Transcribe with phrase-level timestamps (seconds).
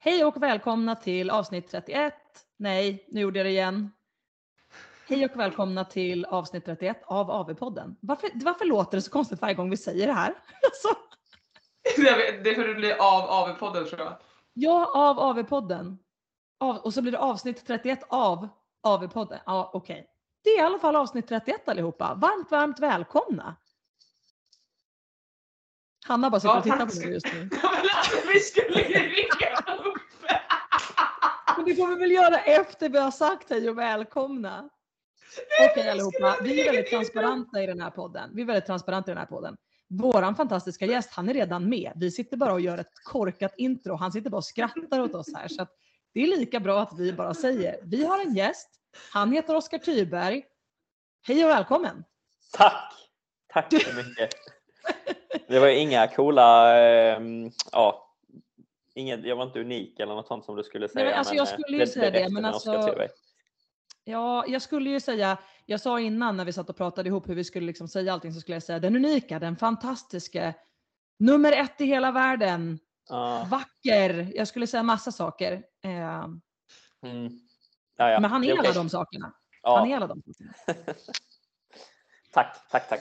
[0.00, 2.14] Hej och välkomna till avsnitt 31.
[2.56, 3.90] Nej, nu gjorde jag det igen.
[5.08, 7.96] Hej och välkomna till avsnitt 31 av AV-podden.
[8.00, 10.34] Varför, varför låter det så konstigt varje gång vi säger det här?
[10.62, 10.88] Alltså,
[12.42, 14.18] Det är för att det blir av AV-podden tror jag.
[14.52, 15.98] ja, av AV-podden.
[16.60, 18.48] Av, och så blir det avsnitt 31 av
[18.86, 19.38] AV-podden.
[19.46, 20.06] Ja, okej.
[20.44, 22.14] Det är i alla fall avsnitt 31 allihopa.
[22.14, 23.56] Varmt, varmt välkomna.
[26.06, 27.40] Hanna bara sitter Ja, och tittar på mig just nu.
[27.62, 29.47] Att vi skulle ringa.
[31.58, 34.68] Men det får vi väl göra efter vi har sagt hej och välkomna.
[35.70, 38.30] Okej allihopa, vi är väldigt transparenta i den här podden.
[38.34, 39.56] Vi är väldigt transparenta i den här podden.
[39.88, 41.92] Våran fantastiska gäst, han är redan med.
[41.96, 43.94] Vi sitter bara och gör ett korkat intro.
[43.96, 45.48] Han sitter bara och skrattar åt oss här.
[45.48, 45.70] Så att
[46.14, 48.70] det är lika bra att vi bara säger, vi har en gäst.
[49.12, 50.44] Han heter Oskar Tyrberg.
[51.26, 52.04] Hej och välkommen!
[52.52, 52.92] Tack!
[53.52, 54.30] Tack så mycket.
[55.48, 58.07] Det var inga coola, ehm, ja,
[58.98, 61.04] inget, jag var inte unik eller något sånt som du skulle säga.
[61.04, 63.08] men alltså, jag eh, skulle ju säga det, men alltså-.
[64.04, 67.34] Ja, jag skulle ju säga, jag sa innan när vi satt och pratade ihop hur
[67.34, 70.54] vi skulle liksom säga allting så skulle jag säga den unika, den fantastiska,
[71.18, 72.78] nummer ett i hela världen,
[73.08, 74.32] Ja, vacker.
[74.34, 75.52] Jag skulle säga massa saker.
[75.84, 76.24] Eh,
[77.02, 77.32] mm.
[77.96, 78.66] ja, ja, men han det är okej.
[78.66, 79.34] alla de sakerna.
[79.62, 80.52] Ja, Han är alla de sakerna.
[82.32, 83.00] tack, tack, tack.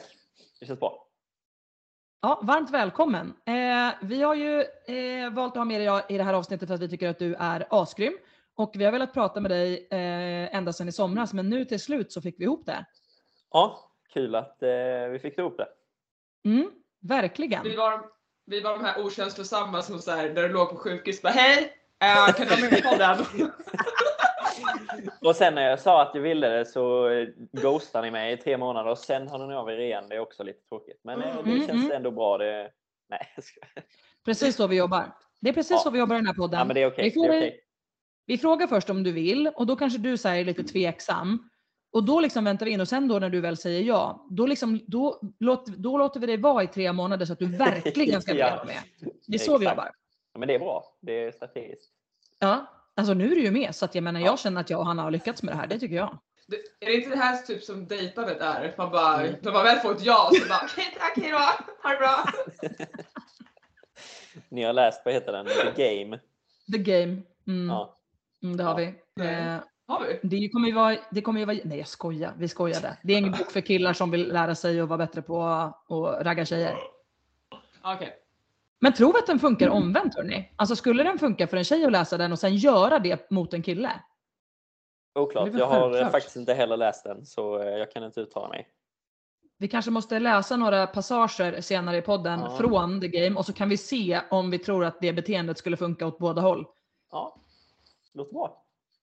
[0.59, 1.06] Det känns bra.
[2.21, 3.33] Ja, varmt välkommen.
[3.45, 6.75] Eh, vi har ju eh, valt att ha med dig i det här avsnittet för
[6.75, 8.13] att vi tycker att du är asgrym.
[8.55, 11.79] Och vi har velat prata med dig eh, ända sedan i somras, men nu till
[11.79, 12.85] slut så fick vi ihop det.
[13.51, 14.69] Ja, kul att eh,
[15.11, 15.67] vi fick ihop det.
[16.45, 17.63] Mm, verkligen.
[17.63, 18.01] Vi var,
[18.45, 21.73] vi var de här okänslosamma som så här, där du låg på sjukhus bara hej,
[22.01, 23.17] äh, kan du vara med i podden?
[25.21, 28.37] Och sen när jag sa att jag ville det så eh, ghostade ni mig i
[28.37, 30.03] tre månader och sen har ni av er igen.
[30.09, 30.99] Det är också lite tråkigt.
[31.03, 31.91] Men eh, det Mm, känns mm.
[31.91, 32.37] ändå bra.
[32.37, 32.71] Det...
[33.09, 33.27] Nej.
[34.25, 35.15] Precis så vi jobbar.
[35.41, 35.77] Det är precis Ja.
[35.77, 36.57] så vi jobbar i den här podden.
[36.59, 37.11] ja, men det är okej.
[37.15, 37.59] vi, det okej.
[38.25, 41.49] vi frågar först om du vill och då kanske du säger lite tveksam.
[41.91, 44.45] Och då liksom väntar vi in och sen då när du väl säger ja, då,
[44.45, 48.21] liksom, då, låt, då låter vi dig vara i tre månader så att du verkligen
[48.21, 48.63] ska bli Ja.
[48.65, 49.11] med.
[49.27, 49.77] Det är så vi Exakt.
[49.77, 49.91] jobbar.
[50.33, 50.83] Ja, men det är bra.
[51.01, 51.91] Det är strategiskt.
[52.39, 52.65] Ja,
[52.97, 54.25] alltså nu är du ju med så att jag menar Ja.
[54.25, 55.67] jag känner att jag och Hanna har lyckats med det här.
[55.67, 56.17] Det tycker jag.
[56.47, 58.73] Det- Är det inte det här typ som dejtandet är?
[58.77, 59.35] Man bara, Mm.
[59.41, 61.37] när man väl får ett ja så bara okej tack hejdå,
[61.83, 62.25] ha det bra.
[64.49, 65.45] Ni har läst, vad heter den?
[65.75, 66.19] The Game.
[66.71, 67.21] The game.
[67.47, 67.97] Mm, Ja.
[68.43, 68.91] mm, det har Ja.
[69.15, 69.23] vi.
[69.25, 69.55] Eh,
[69.87, 70.19] Har vi?
[70.23, 72.97] det kommer ju vara, det kommer ju vara, nej jag skojar, vi skojade.
[73.03, 76.25] Det är ingen bok för killar som vill lära sig att vara bättre på att
[76.25, 76.77] ragga tjejer.
[77.81, 78.13] Okej.
[78.81, 80.51] Men tror vi att den funkar omvänt hörni?
[80.55, 83.53] Alltså skulle den funka för en tjej att läsa den och sen göra det mot
[83.53, 83.91] en kille?
[85.19, 85.49] Oklart.
[85.53, 86.11] Jag har eh, självklart.
[86.11, 88.67] faktiskt inte heller läst den så eh, jag kan inte uttala mig.
[89.59, 92.57] Vi kanske måste läsa några passager senare i podden Ja.
[92.57, 95.77] från The Game och så kan vi se om vi tror att det beteendet skulle
[95.77, 96.65] funka åt båda håll.
[97.11, 97.41] Ja,
[98.13, 98.63] låter bra.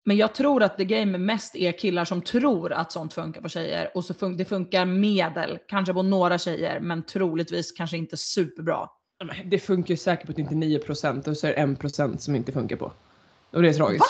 [0.08, 3.50] Men jag tror att The Game mest är killar som tror att sånt funkar på
[3.50, 8.18] tjejer och så fun- det funkar medel, kanske på några tjejer, men troligtvis kanske inte
[8.18, 8.90] superbra.
[9.46, 12.92] Det funkar ju säkert på 99% och så är det 1% som inte funkar på.
[13.52, 14.06] Och det är tragiskt.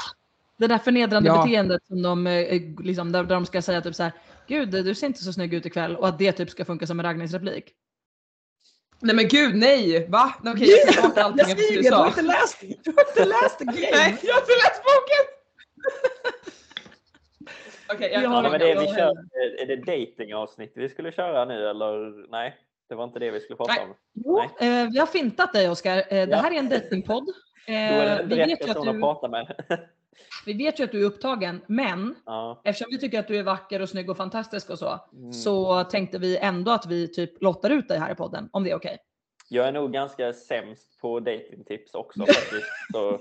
[0.57, 1.43] Det där förnedrande Ja.
[1.43, 4.11] beteendet som de, eh, liksom, där, där de ska säga typ så här,
[4.47, 6.99] gud du ser inte så snygg ut ikväll och att det typ ska funka som
[6.99, 7.71] en raggningsreplik.
[8.99, 10.07] Nej men gud nej!
[10.09, 10.33] Va?
[10.43, 12.07] Nej, Okej jag tar tillbaka allting Jag skriver, du du har sa.
[12.07, 13.73] inte läst, du har inte läst game.
[13.73, 15.25] Nej, jag har inte läst boken!
[17.95, 18.79] Okej, jag Vi Ja, men det.
[18.79, 22.27] vi kör, är- är det datingavsnitt vi skulle köra nu eller?
[22.31, 22.55] Nej,
[22.89, 23.83] det var inte det vi skulle prata Nej.
[23.85, 23.93] om.
[24.13, 25.97] Jo, eh, vi har fintat dig Oskar.
[25.97, 26.37] Eh, det Ja.
[26.37, 26.91] här är en det
[27.67, 29.87] Eh, vi, vet ju att du,
[30.45, 32.61] vi vet ju att du är upptagen, men ja.
[32.63, 35.33] eftersom vi tycker att du är vacker och snygg och fantastisk och så, Mm.
[35.33, 38.71] så tänkte vi ändå att vi typ lottar ut dig här i podden, om det
[38.71, 38.97] är okej.
[39.49, 42.67] Jag är nog ganska sämst på datingtips också faktiskt.
[42.93, 43.19] Så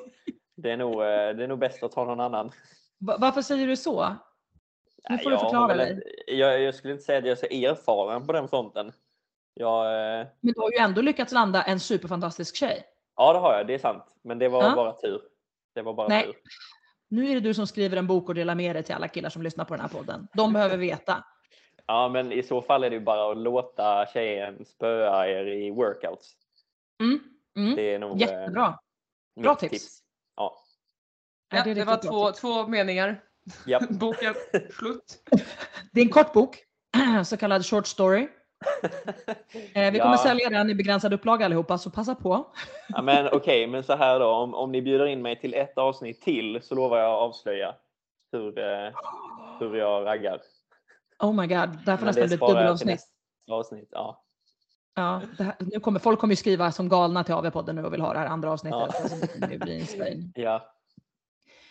[0.57, 2.51] det är, nog, det är nog bäst att ta någon annan.
[2.99, 4.09] Va- varför säger du så?
[5.09, 6.03] Nu Nej, får du jag har förklara dig.
[6.27, 8.93] Jag, jag skulle inte säga att jag är så erfaren på den fronten.
[9.55, 9.87] Jag,
[10.21, 12.85] eh, Men du har ju ändå lyckats landa en superfantastisk tjej.
[13.17, 13.67] ja, det har jag.
[13.67, 14.05] Det är sant.
[14.23, 14.75] Men det var Ja.
[14.77, 15.21] bara tur.
[15.75, 16.25] Det var bara Nej.
[16.25, 16.35] tur.
[17.09, 19.31] Nu är det du som skriver en bok och delar med dig till alla killar
[19.31, 20.29] som lyssnar på den här podden.
[20.35, 21.25] De behöver veta.
[21.87, 25.71] Ja, men i så fall är det ju bara att låta tjejen spöa er i
[25.71, 26.33] workouts.
[27.03, 27.21] Mm.
[27.57, 27.77] Mm.
[27.77, 28.79] Det är nog eh, Jättebra.
[29.37, 29.99] mitt Bra tips.
[30.37, 30.57] Ja.
[31.51, 33.23] Ja, Ja, det det var två, två meningar.
[33.67, 33.89] Japp.
[33.91, 34.35] Boken
[34.79, 35.23] slut.
[35.93, 36.59] Det är en kort bok,
[37.25, 38.29] så kallad short story.
[39.75, 40.19] Eh, vi kommer Ja.
[40.23, 42.47] sälja den i begränsad upplaga allihopa, så passa på.
[42.89, 44.27] Ja, men okej, men så här då.
[44.27, 47.75] Om, om ni bjuder in mig till ett avsnitt till så lovar jag att avslöja
[48.33, 48.91] hur, eh,
[49.61, 50.41] hur jag raggar.
[51.19, 53.01] Oh my god, det här får nästan bli ett dubbelavsnitt.
[53.51, 53.89] avsnitt.
[53.93, 54.21] Ja.
[54.95, 58.01] Ja, här, nu kommer, folk kommer ju skriva som galna till AV-podden nu och vill
[58.01, 58.79] ha det här andra avsnittet.
[58.81, 58.87] Ja.
[58.87, 60.31] Alltså, det kommer ju bli insane.
[60.35, 60.71] ja.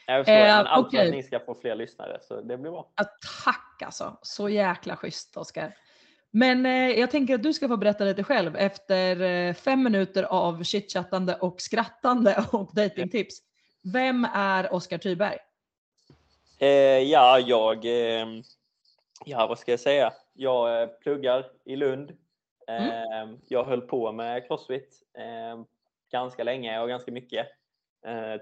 [0.08, 2.72] Jag förstår, Eh, men allt för att ni ska få fler lyssnare så det blir
[2.72, 2.90] bra.
[2.96, 3.04] Ja,
[3.46, 5.76] tack alltså, så jäkla schysst Oskar.
[6.36, 10.24] Men eh, jag tänker att du ska få berätta lite själv efter eh, fem minuter
[10.24, 13.40] av chitchattande och skrattande och datingtips.
[13.94, 15.38] Vem är Oskar Tyberg?
[16.60, 16.68] Eh,
[17.00, 17.86] ja, jag...
[17.86, 18.28] Eh,
[19.26, 20.14] ja, vad ska jag säga?
[20.34, 22.10] Jag eh, pluggar i Lund.
[22.68, 25.00] Eh, Jag höll på med Crossfit
[26.12, 27.48] ganska länge och ganska mycket.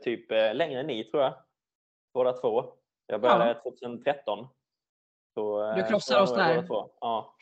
[0.03, 1.33] Typ längre än ni tror jag.
[2.13, 2.73] Båda två.
[3.07, 4.47] Jag började 2013.
[5.33, 6.65] Så, Du krossar oss där.
[7.01, 7.35] Ja.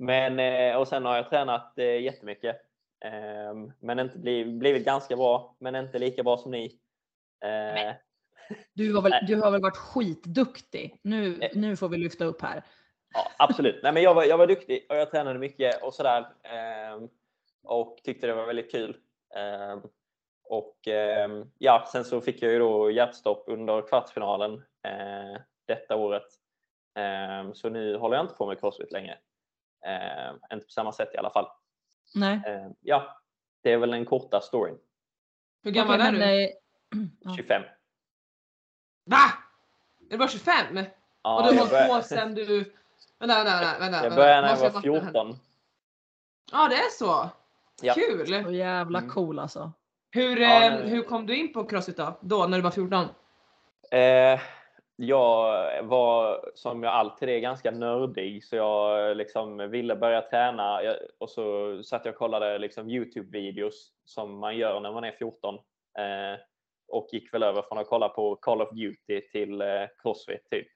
[0.00, 2.56] Men, eh, och sen har jag tränat eh, jättemycket.
[3.04, 6.78] Eh, men inte bliv, blivit ganska bra, men inte lika bra som ni.
[7.44, 7.94] Eh,
[8.74, 11.00] Du har väl, du har väl varit skitduktig?
[11.02, 12.62] Nu, nu får vi lyfta upp här.
[13.14, 13.80] Ja, absolut.
[13.82, 16.26] Nej, men jag, var, jag var duktig och jag tränade mycket och sådär.
[16.42, 17.08] ehm,
[17.64, 18.96] och tyckte det var väldigt kul.
[19.36, 19.80] Ehm,
[20.44, 24.62] och ehm, ja, sen så fick jag ju då hjärtstopp under kvartsfinalen
[25.66, 26.26] detta året.
[26.94, 29.18] Ehm, så nu håller jag inte på med crossfit längre.
[29.86, 31.46] Ehm, inte på samma sätt i alla fall.
[32.14, 32.40] Nej.
[32.46, 33.20] Ehm, ja,
[33.62, 34.78] det är väl den korta storyn.
[35.62, 36.44] Hur gammal Okej, är men, du?
[36.44, 36.50] eh,
[37.20, 37.34] ja.
[37.36, 37.62] 25.
[39.04, 39.16] Va?
[40.06, 40.84] Är du bara 25?
[41.22, 42.74] Ja, och du har hållit började- på sen du...
[43.18, 43.78] Vänta, vänta, vänta.
[43.78, 45.00] vänta, Jag började när jag var fatta det här?
[45.12, 45.36] 14.
[46.52, 47.28] Ja, det är så.
[47.82, 47.94] Ja.
[47.94, 48.44] Kul!
[48.44, 49.10] Så jävla Mm.
[49.10, 49.72] cool alltså.
[50.10, 50.88] Hur, Ja, eh, nej.
[50.88, 52.18] hur kom du in på Crossfit då?
[52.20, 53.08] Då, när du var 14?
[53.90, 54.40] Eh,
[55.02, 60.96] jag var, som jag alltid är, ganska nördig så jag liksom ville börja träna jag,
[61.18, 65.54] och så satt jag och kollade liksom Youtube-videos som man gör när man är 14.
[65.98, 66.40] Eh,
[66.88, 70.66] och gick väl över från att kolla på Call of Duty till eh, Crossfit typ.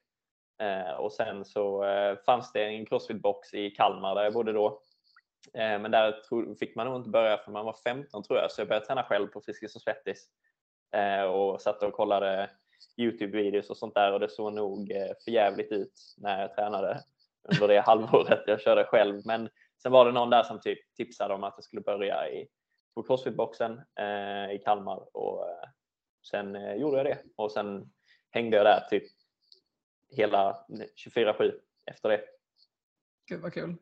[0.61, 4.81] Eh, och sen så eh, fanns det en Crossfit-box i Kalmar där jag bodde då.
[5.53, 8.51] Eh, men där tro, fick man nog inte börja för man var 15 tror jag,
[8.51, 10.27] så jag började träna själv på Friskis och Svettis.
[10.95, 12.49] Eh, och satt och kollade
[12.97, 17.03] Youtube-videos och sånt där och det såg nog eh, för jävligt ut när jag tränade
[17.43, 19.21] under det halvåret jag körde själv.
[19.25, 19.49] Men
[19.81, 22.47] sen var det någon där som typ tipsade om att jag skulle börja i,
[22.95, 25.69] på Crossfit-boxen eh, i Kalmar och eh,
[26.31, 27.91] sen eh, gjorde jag det och sen
[28.31, 29.03] hängde jag där typ
[30.09, 30.65] hela
[31.05, 31.51] 24-7
[31.85, 32.21] efter det.
[33.27, 33.75] Gud vad kul.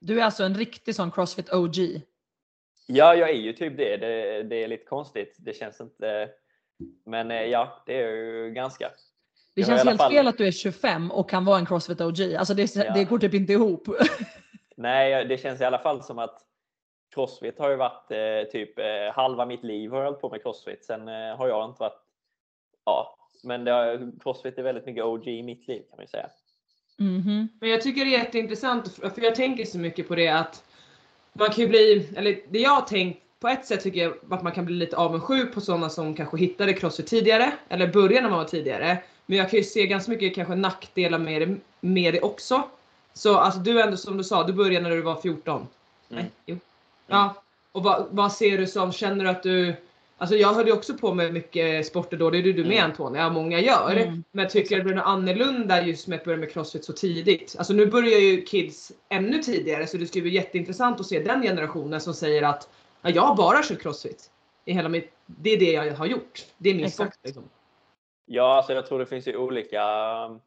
[0.00, 1.76] Du är alltså en riktig sån Crossfit OG.
[2.86, 3.96] Ja, jag är ju typ det.
[3.96, 5.36] Det, det är lite konstigt.
[5.38, 6.30] Det känns inte...
[7.06, 8.90] Men eh, ja, det är ju ganska.
[9.54, 12.34] Det känns helt fall- fel att du är 25 och kan vara en Crossfit OG.
[12.38, 12.94] Alltså det, Ja.
[12.94, 13.88] det går typ inte ihop.
[14.76, 16.44] Nej, det känns i alla fall som att
[17.14, 20.42] Crossfit har ju varit eh, typ eh, halva mitt liv har jag hållit på med
[20.42, 20.84] Crossfit.
[20.84, 22.02] Sen eh, har jag inte varit...
[22.84, 26.08] Ja, men det har, Crossfit är väldigt mycket OG i mitt liv kan man ju
[26.08, 26.26] säga.
[26.96, 27.48] Mhm.
[27.60, 30.64] Men jag tycker det är jätteintressant, för jag tänker så mycket på det att
[31.32, 34.42] man kan ju bli, eller det jag har tänkt, på ett sätt tycker jag att
[34.42, 38.30] man kan bli lite avundsjuk på sådana som kanske hittade crossfit tidigare, eller började när
[38.30, 39.02] man var tidigare.
[39.26, 42.62] Men jag kan ju se ganska mycket kanske nackdelar med det, med det också.
[43.14, 45.66] Så alltså du ändå som du sa, du började när du var 14.
[46.08, 46.58] Nej, jo.
[47.06, 47.42] Ja.
[47.72, 49.76] Och vad, vad ser du som, känner du att du
[50.20, 52.84] Alltså jag höll ju också på med mycket sporter då, det är du med Mm.
[52.84, 53.96] Antonija, många gör.
[53.96, 56.92] Mm, Men tycker du det blir något annorlunda just med att börja med crossfit så
[56.92, 57.54] tidigt?
[57.58, 61.42] Alltså nu börjar ju kids ännu tidigare så det skulle bli jätteintressant att se den
[61.42, 62.68] generationen som säger att
[63.02, 64.30] ja, jag har bara kört crossfit.
[64.64, 66.46] I hela mitt, det är det jag har gjort.
[66.58, 67.18] Det är min sport.
[67.22, 67.50] Liksom.
[68.24, 69.84] Ja, alltså jag tror det finns ju olika
[70.26, 70.40] um,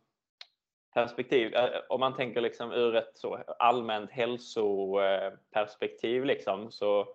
[0.94, 1.56] perspektiv.
[1.56, 7.08] Eh, Om man tänker liksom ur ett så allmänt hälsoperspektiv liksom, så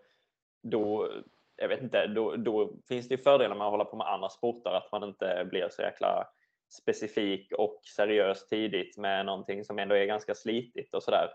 [0.63, 1.13] då,
[1.57, 4.29] jag vet inte, då, då finns det ju fördelar med att hålla på med andra
[4.29, 6.29] sporter, att man inte blir så jäkla
[6.69, 11.29] specifik och seriös tidigt med någonting som ändå är ganska slitigt och sådär.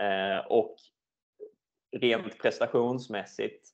[0.00, 0.76] Eh, och
[1.96, 3.68] rent prestationsmässigt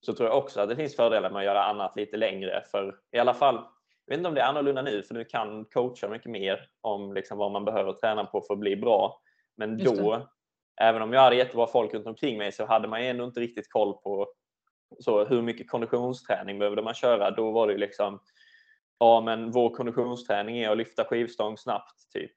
[0.00, 2.62] så tror jag också att det finns fördelar med att göra annat lite längre.
[2.70, 5.64] För i alla fall, jag vet inte om det är annorlunda nu, för nu kan
[5.64, 9.20] coacha mycket mer om liksom vad man behöver träna på för att bli bra.
[9.56, 10.28] Men då,
[10.80, 13.40] även om jag hade jättebra folk runt omkring mig, så hade man ju ändå inte
[13.40, 14.28] riktigt koll på
[14.98, 17.30] så hur mycket konditionsträning behövde man köra.
[17.30, 18.20] Då var det liksom,
[18.98, 22.32] ja men vår konditionsträning är att lyfta skivstång snabbt typ.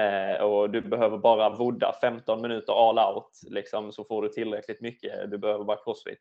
[0.00, 4.80] Eh, och du behöver bara vodda 15 minuter all out liksom, så får du tillräckligt
[4.80, 5.30] mycket.
[5.30, 6.18] Du behöver bara crossfit.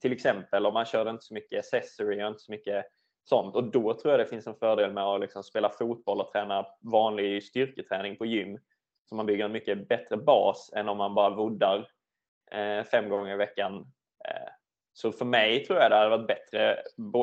[0.00, 2.86] Till exempel om man kör inte så mycket accessory och inte så mycket
[3.24, 3.56] sånt.
[3.56, 6.66] Och då tror jag det finns en fördel med att liksom spela fotboll och träna
[6.80, 8.58] vanlig styrketräning på gym.
[9.08, 11.88] Så man bygger en mycket bättre bas än om man bara voddar
[12.50, 13.74] eh, fem gånger i veckan.
[14.28, 14.50] Eh,
[14.92, 16.82] så för mig tror jag det hade varit bättre,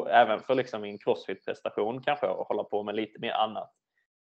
[0.09, 3.73] även för liksom min crossfit-prestation kanske, att hålla på med lite mer annat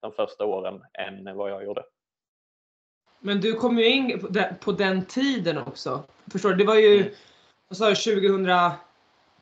[0.04, 1.82] de första åren än vad jag gjorde.
[3.20, 4.26] Men du kom ju in
[4.60, 6.02] på den, tiden också.
[6.32, 6.56] Förstår du?
[6.56, 7.12] Det var ju, Mm.
[7.68, 8.46] vad sa du, 2000...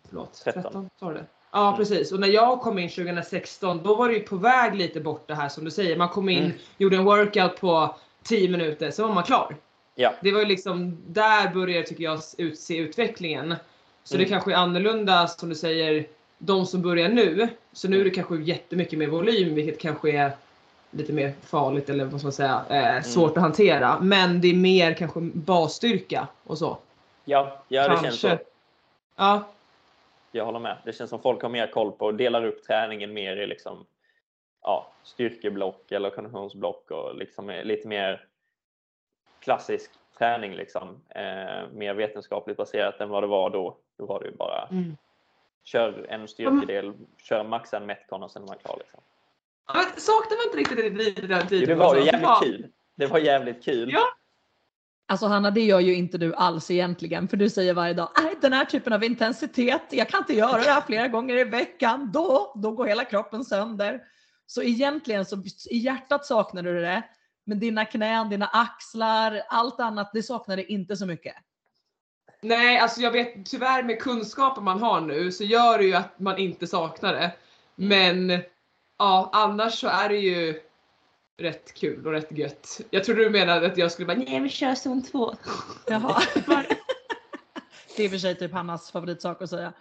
[0.08, 0.62] Förlåt, 13.
[0.62, 0.90] 13?
[1.00, 1.24] Sa du det?
[1.52, 1.78] Ja Mm.
[1.78, 2.12] precis.
[2.12, 5.34] Och när jag kom in 2016 då var det ju på väg lite bort det
[5.34, 5.96] här som du säger.
[5.96, 6.56] Man kom in, Mm.
[6.78, 9.56] gjorde en workout på 10 minuter, så var man klar.
[9.94, 13.54] Ja, Det var ju liksom, där börjar tycker jag ut, se utvecklingen.
[14.04, 14.24] Så Mm.
[14.24, 16.06] det kanske är annorlunda som du säger,
[16.38, 17.48] de som börjar nu.
[17.72, 20.32] Så nu är det kanske jättemycket mer volym vilket kanske är
[20.92, 23.98] lite mer farligt eller vad ska man säga, eh, svårt att hantera.
[24.00, 26.78] Men det är mer kanske basstyrka och så.
[27.24, 28.38] ja, ja det känns kanske.
[28.38, 28.44] så.
[29.16, 29.44] Ja,
[30.32, 30.76] Jag håller med.
[30.84, 33.86] Det känns som folk har mer koll på och delar upp träningen mer i liksom,
[34.62, 38.26] ja, styrkeblock eller konditionsblock och liksom lite mer
[39.40, 40.52] klassisk träning.
[40.54, 40.88] Liksom.
[41.08, 43.76] Eh, mer vetenskapligt baserat än vad det var då.
[43.98, 44.96] Då var det ju bara Mm.
[45.64, 48.76] kör en styrkedel, kör maxa en metcon och sen är man klar.
[48.78, 49.00] Liksom.
[49.74, 51.68] Men saknar man inte riktigt det vid den Jo, tiden?
[51.68, 52.66] det var ju jävligt kul.
[52.96, 53.90] Det var jävligt kul.
[53.92, 54.04] Ja.
[55.08, 58.34] Alltså Hanna, det gör ju inte du alls egentligen, för du säger varje dag, nej
[58.40, 62.10] den här typen av intensitet, jag kan inte göra det här flera gånger i veckan,
[62.12, 64.00] då, då går hela kroppen sönder.
[64.46, 67.02] Så egentligen så i hjärtat saknar du det,
[67.44, 71.34] men dina knän, dina axlar, allt annat, det saknar det inte så mycket.
[72.40, 76.18] Nej, alltså jag vet tyvärr med kunskapen man har nu så gör det ju att
[76.18, 77.32] man inte saknar det.
[77.74, 78.42] Men
[79.02, 80.60] ja, annars så är det ju
[81.38, 82.80] rätt kul och rätt gött.
[82.90, 85.34] Jag trodde du menade att jag skulle bara nej vi kör zon 2.
[85.86, 86.22] Jaha.
[87.96, 89.72] det är i och för sig typ Hannas favoritsak att säga.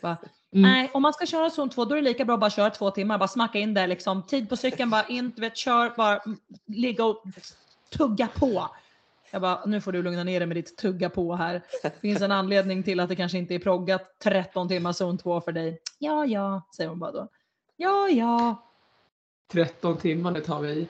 [0.00, 0.16] Bara,
[0.52, 0.70] Mm.
[0.70, 2.70] Nej, om man ska köra zon 2 då är det lika bra att bara köra
[2.70, 4.22] två timmar, bara smacka in det liksom.
[4.22, 6.20] Tid på cykeln, bara in, du vet, kör, bara
[6.66, 7.22] ligga och
[7.96, 8.68] tugga på.
[9.30, 11.62] Jag bara, nu får du lugna ner dig med ditt tugga på här.
[12.00, 15.52] Finns en anledning till att det kanske inte är proggat 13 timmar zon 2 för
[15.52, 15.80] dig.
[15.98, 17.28] Ja, ja, säger hon bara då.
[17.76, 18.67] Ja, ja.
[19.52, 20.88] 13 timmar det tar vi i.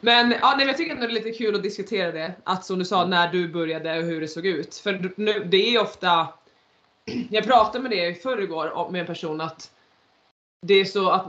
[0.00, 2.32] Men ja, nej, jag tycker ändå det är lite kul att diskutera det.
[2.44, 4.74] Att som du sa, när du började och hur det såg ut.
[4.76, 6.28] För nu, det är ofta,
[7.30, 9.70] jag pratade med det i förrgår med en person att
[10.62, 11.26] det är så att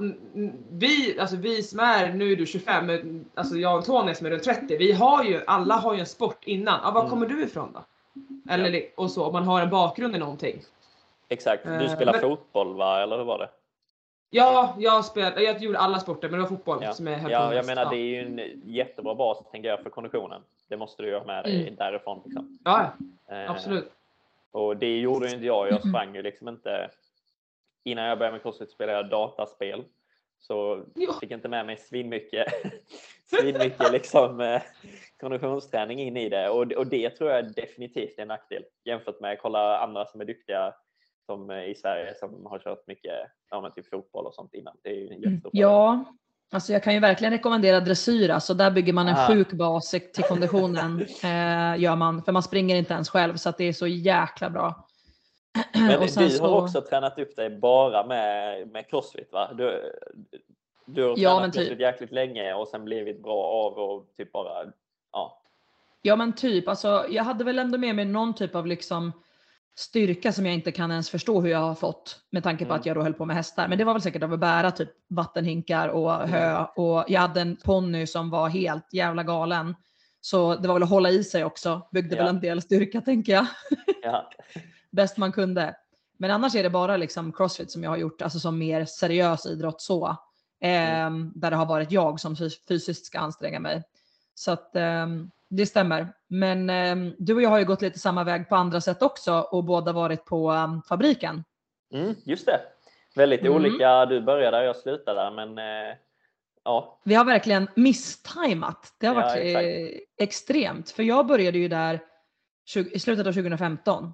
[0.71, 4.27] vi, alltså vi som är, nu är du 25, men alltså jag och Antonija som
[4.27, 6.79] är runt 30, vi har ju, alla har ju en sport innan.
[6.83, 7.09] Ja, var Mm.
[7.09, 7.83] kommer du ifrån då?
[8.53, 10.61] Eller och så, om man har en bakgrund i någonting.
[11.29, 11.63] Exakt.
[11.65, 13.49] Du Eh, spelar men- fotboll va, eller hur var det?
[14.33, 17.31] Ja, jag spelade, jag gjorde alla sporter men det var fotboll Ja, som höll på
[17.31, 20.41] ja jag menar det är ju en jättebra bas tänker jag för konditionen.
[20.67, 21.75] Det måste du ju ha med dig Mm.
[21.75, 22.21] därifrån.
[22.25, 22.59] Liksom.
[22.65, 22.91] Ja,
[23.29, 23.91] Eh, absolut.
[24.51, 25.69] Och det gjorde ju inte jag.
[25.69, 26.89] Jag sprang ju liksom inte.
[27.83, 29.83] Innan jag började med crossfit spelade jag dataspel.
[30.39, 31.13] Så Ja.
[31.21, 32.47] fick inte med mig svinmycket,
[33.25, 34.61] svinmycket liksom, eh,
[35.19, 36.49] konditionsträning in i det.
[36.49, 40.21] Och, och det tror jag definitivt är en nackdel jämfört med att kolla andra som
[40.21, 40.73] är duktiga
[41.25, 43.11] som eh, i Sverige som har kört mycket
[43.49, 44.77] ja, men typ fotboll och sånt innan.
[44.83, 45.61] Det är ju en jättestor fördel.
[45.61, 46.05] Ja,
[46.51, 48.29] alltså jag kan ju verkligen rekommendera dressyr.
[48.29, 49.27] Alltså där bygger man en Ah.
[49.27, 50.99] sjuk bas till konditionen.
[51.23, 54.49] eh, gör man, för man springer inte ens själv så att det är så jäkla
[54.49, 54.87] bra.
[55.73, 59.53] Men Och du så- har också tränat upp dig bara med, med crossfit va?
[59.53, 59.91] Du,
[60.85, 61.79] du har Ja, tränat typ.
[61.79, 64.65] jäkligt länge och sen blivit bra av och typ bara,
[65.11, 65.37] ja.
[66.01, 69.11] Ja men typ, alltså jag hade väl ändå med mig någon typ av liksom
[69.81, 72.79] styrka som jag inte kan ens förstå hur jag har fått med tanke på Mm.
[72.79, 73.67] att jag då höll på med hästar.
[73.67, 77.41] Men det var väl säkert av att bära typ vattenhinkar och hö och jag hade
[77.41, 79.75] en ponny som var helt jävla galen.
[80.21, 82.23] Så det var väl att hålla i sig också, byggde Ja.
[82.23, 83.45] väl en del styrka tänker jag.
[84.03, 84.29] Ja.
[84.91, 85.75] Bäst man kunde.
[86.17, 89.45] Men annars är det bara liksom crossfit som jag har gjort, alltså som mer seriös
[89.45, 90.17] idrott så.
[90.61, 93.83] Ehm, Där det har varit jag som fys- fysiskt ska anstränga mig.
[94.35, 96.07] Så att ehm, det stämmer.
[96.27, 99.33] Men ehm, du och jag har ju gått lite samma väg på andra sätt också
[99.51, 101.43] och båda varit på ehm, fabriken.
[101.93, 102.61] Mm, just det.
[103.15, 103.53] Väldigt Mm.
[103.53, 104.05] olika.
[104.05, 105.31] Du började där, jag slutade där.
[105.31, 105.95] Men eh,
[106.63, 108.93] ja, Vi har verkligen misstajmat.
[108.99, 110.89] Det har Ja, varit eh, extremt.
[110.89, 111.99] För jag började ju där
[112.65, 114.13] 20, i slutet av 2015.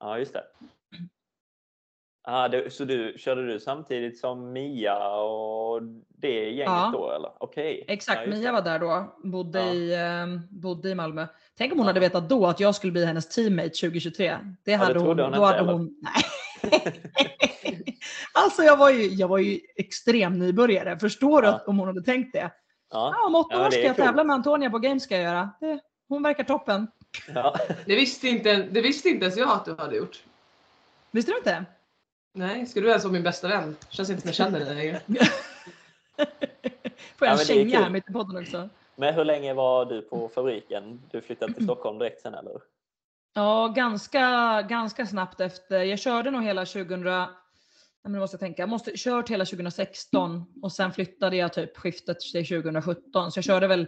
[0.00, 0.44] ja just det.
[2.26, 2.70] Ah, det.
[2.72, 6.90] Så du, körde du samtidigt som Mia och det gänget Ja.
[6.92, 7.30] då eller?
[7.38, 7.84] Okej.
[7.88, 8.52] Exakt, ja, Mia det.
[8.52, 9.72] var där då, bodde, Ja.
[9.74, 11.26] i, ehm, bodde i Malmö.
[11.58, 11.88] Tänk om hon Ja.
[11.90, 14.26] hade vetat då att jag skulle bli hennes teammate 2023.
[14.28, 16.22] Det det hade hon, trodde hon då inte hade hon, nej.
[18.32, 20.98] alltså jag var, ju, jag var ju extrem nybörjare.
[20.98, 22.50] Förstår du om hon hade tänkt det?
[22.90, 23.14] Ja.
[23.20, 24.06] Ja, om åtta Ja, år det ska jag coolt.
[24.08, 25.50] tävla med Antonia på Games ska jag göra.
[25.60, 26.86] Det, hon verkar toppen.
[27.34, 27.56] Ja.
[27.86, 30.22] Det visste, inte, det visste inte ens jag att du hade gjort.
[31.10, 31.64] Visste du inte?
[32.36, 33.76] Nej, ska du ens vara min bästa vän?
[33.90, 35.00] Känns inte som jag känner dig längre.
[37.16, 38.68] Får Ja, jag en är känga här mitt i podden också?
[38.96, 41.02] Men hur länge var du på fabriken?
[41.10, 42.52] Du flyttade till Stockholm direkt sen eller?
[43.34, 44.20] Ja, ganska,
[44.62, 45.82] ganska snabbt efter.
[45.82, 47.26] Jag körde nog hela 2000, nej,
[48.02, 51.76] men nu måste jag tänka, jag måste kört hela 2016 och sen flyttade jag typ
[51.76, 53.32] skiftet till 2017.
[53.32, 53.86] Så jag körde väl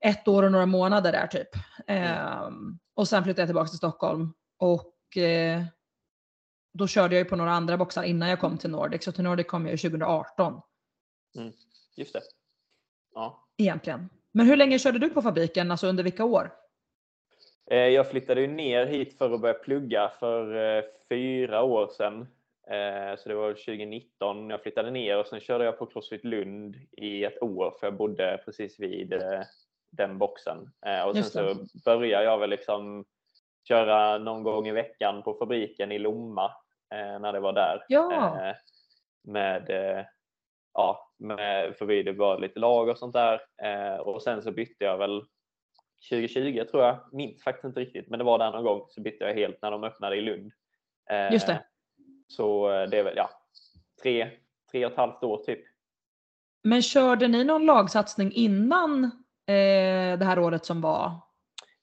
[0.00, 1.48] ett år och några månader där typ.
[1.86, 5.62] Ehm, och sen flyttade jag tillbaka till Stockholm och eh,
[6.72, 9.04] då körde jag ju på några andra boxar innan jag kom till Nordic.
[9.04, 10.60] Så till Nordic kom jag ju 2018
[11.96, 12.20] Just det.
[13.14, 13.44] Ja.
[13.56, 14.08] egentligen.
[14.32, 15.70] Men hur länge körde du på fabriken?
[15.70, 16.52] Alltså under vilka år?
[17.70, 22.20] Eh, Jag flyttade ju ner hit för att börja plugga för eh, fyra år sedan.
[22.70, 26.76] Eh, Så det var 2019 jag flyttade ner och sen körde jag på Crossfit Lund
[26.92, 29.22] i ett år för jag bodde precis vid
[29.90, 30.70] den boxen.
[31.06, 33.04] Och sen så började jag väl liksom
[33.68, 36.50] köra någon gång i veckan på fabriken i Lomma
[36.90, 37.84] när det var där.
[37.88, 38.40] Ja.
[38.48, 38.56] Eh,
[39.24, 40.04] Med, eh,
[40.74, 43.40] ja, med, för vi det var lite lag och sånt där.
[43.62, 45.22] Eh, Och sen så bytte jag väl
[46.10, 49.24] 2020 tror jag, minns faktiskt inte riktigt, men det var där någon gång så bytte
[49.24, 50.52] jag helt när de öppnade i Lund.
[51.10, 51.64] Eh, Just det.
[52.28, 53.30] Så eh, det är väl ja,
[54.02, 54.30] tre,
[54.72, 55.60] tre och ett halvt år typ.
[56.62, 59.04] Men körde ni någon lagsatsning innan
[59.46, 61.12] eh, det här året som var?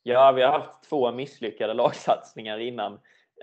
[0.03, 2.99] Ja, vi har haft två misslyckade lagsatsningar innan.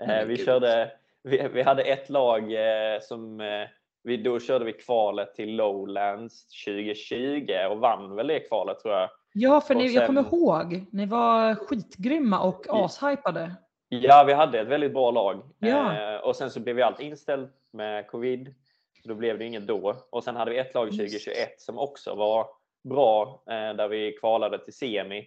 [0.07, 0.91] Eh, vi, körde,
[1.23, 3.67] vi, vi hade ett lag eh, som eh,
[4.03, 9.09] vi, då körde vi kvalet till Lowlands 2020 och vann väl det kvalet tror jag.
[9.33, 10.85] Ja, för ni, jag kommer sen- ihåg.
[10.91, 13.55] Ni var skitgrymma och ashypade.
[13.89, 15.41] Ja, vi hade ett väldigt bra lag.
[15.59, 16.13] Ja.
[16.13, 18.55] Eh, och sen så blev ju allt inställt med covid.
[19.01, 19.95] Så då blev det inget då.
[20.09, 20.97] Och sen hade vi ett lag Just.
[20.97, 22.47] 2021 som också var
[22.83, 25.17] bra, eh, där vi kvalade till semi.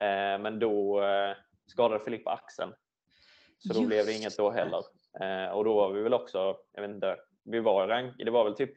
[0.00, 2.72] Eh, men då eh, skadade Filippa axeln.
[3.58, 4.82] Så då blev det Just inget då heller.
[5.20, 8.44] Eh, och då var vi väl också, jag vet inte, vi var rank, det var
[8.44, 8.72] väl typ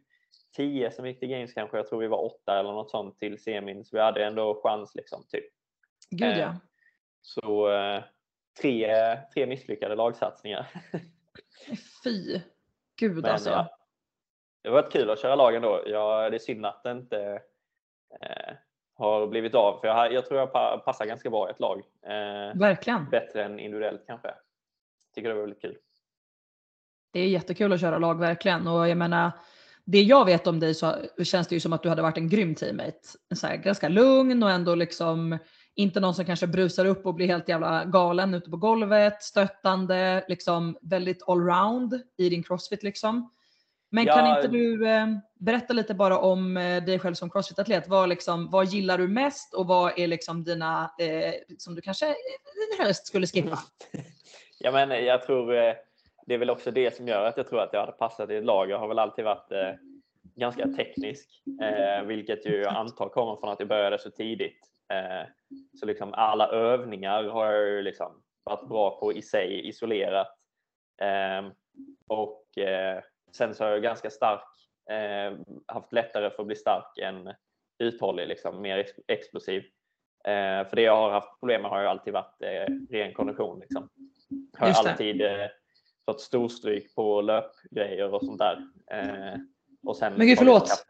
[0.55, 1.77] 10 som gick till Games kanske.
[1.77, 3.85] Jag tror vi var 8 eller något sånt till semin.
[3.85, 5.23] Så vi hade ändå chans liksom.
[5.29, 5.45] Typ.
[6.09, 6.55] Gud Eh, ja.
[7.21, 8.03] Så eh,
[8.61, 8.95] tre,
[9.33, 10.67] tre misslyckade lagsatsningar.
[12.03, 12.39] Fy.
[12.99, 13.49] Gud Men, alltså.
[13.49, 13.77] ja,
[14.61, 15.83] det har varit kul att köra lag ändå.
[15.85, 17.41] Ja, det är synd att det inte
[18.21, 18.53] eh,
[18.95, 19.79] har blivit av.
[19.79, 21.79] För jag, jag tror jag pa- passar ganska bra i ett lag.
[22.01, 23.09] Eh, Verkligen.
[23.09, 24.33] bättre än individuellt kanske.
[25.15, 25.77] Tycker det var väldigt kul.
[27.13, 28.67] Det är jättekul att köra lag verkligen.
[28.67, 29.31] Och jag menar,
[29.85, 32.29] det jag vet om dig så känns det ju som att du hade varit en
[32.29, 32.99] grym teammate.
[33.35, 35.37] Så här, ganska lugn och ändå liksom
[35.75, 40.25] inte någon som kanske brusar upp och blir helt jävla galen ute på golvet, stöttande,
[40.27, 43.29] liksom väldigt allround i din crossfit liksom.
[43.89, 44.35] Men kan Ja.
[44.37, 45.07] inte du eh,
[45.39, 47.87] berätta lite bara om eh, dig själv som crossfit-atlet?
[47.87, 52.07] Vad, liksom, vad gillar du mest och vad är liksom dina, eh, som du kanske
[52.07, 52.13] eh,
[52.79, 53.59] helst skulle skippa?
[54.59, 55.53] Ja, men jag tror
[56.25, 58.35] det är väl också det som gör att jag tror att jag hade passat i
[58.35, 58.69] ett lag.
[58.69, 59.71] Jag har väl alltid varit eh,
[60.35, 61.29] ganska teknisk,
[61.61, 64.59] eh, vilket ju jag antar kommer från att jag började så tidigt.
[64.93, 65.29] Eh,
[65.79, 70.27] så liksom alla övningar har jag ju liksom varit bra på i sig, isolerat.
[71.01, 71.51] Eh,
[72.07, 74.43] och eh, sen så har jag ganska stark,
[74.89, 77.33] eh, haft lättare för att bli stark än
[77.77, 79.63] uthållig, liksom, mer ex explosiv.
[80.25, 82.41] Eh, för det jag har haft problem med har ju alltid varit
[82.89, 83.59] ren kondition.
[83.59, 83.89] Liksom.
[84.57, 85.21] Har alltid
[86.05, 88.57] fått storstryk på löpgrejer och sånt där.
[88.91, 89.39] Eh,
[89.85, 90.85] och sen Men gud, förlåt.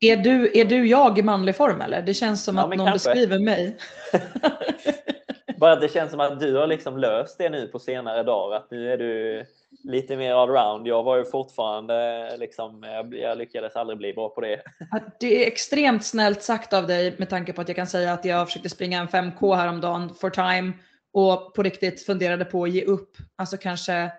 [0.00, 2.02] Är du, är du jag i manlig form eller?
[2.02, 3.10] Det känns som Ja, att någon kanske.
[3.10, 3.76] beskriver mig.
[5.56, 8.56] Bara att det känns som att du har liksom löst det nu på senare dagar.
[8.56, 9.44] Att nu är du
[9.84, 10.86] lite mer allround.
[10.86, 14.62] Jag var ju fortfarande liksom, jag, jag lyckades aldrig bli bra på det.
[14.90, 18.12] Att Det är extremt snällt sagt av dig med tanke på att jag kan säga
[18.12, 20.72] att jag försökte springa en 5K häromdagen for time
[21.12, 23.16] och på riktigt funderade på att ge upp.
[23.36, 24.12] Alltså kanske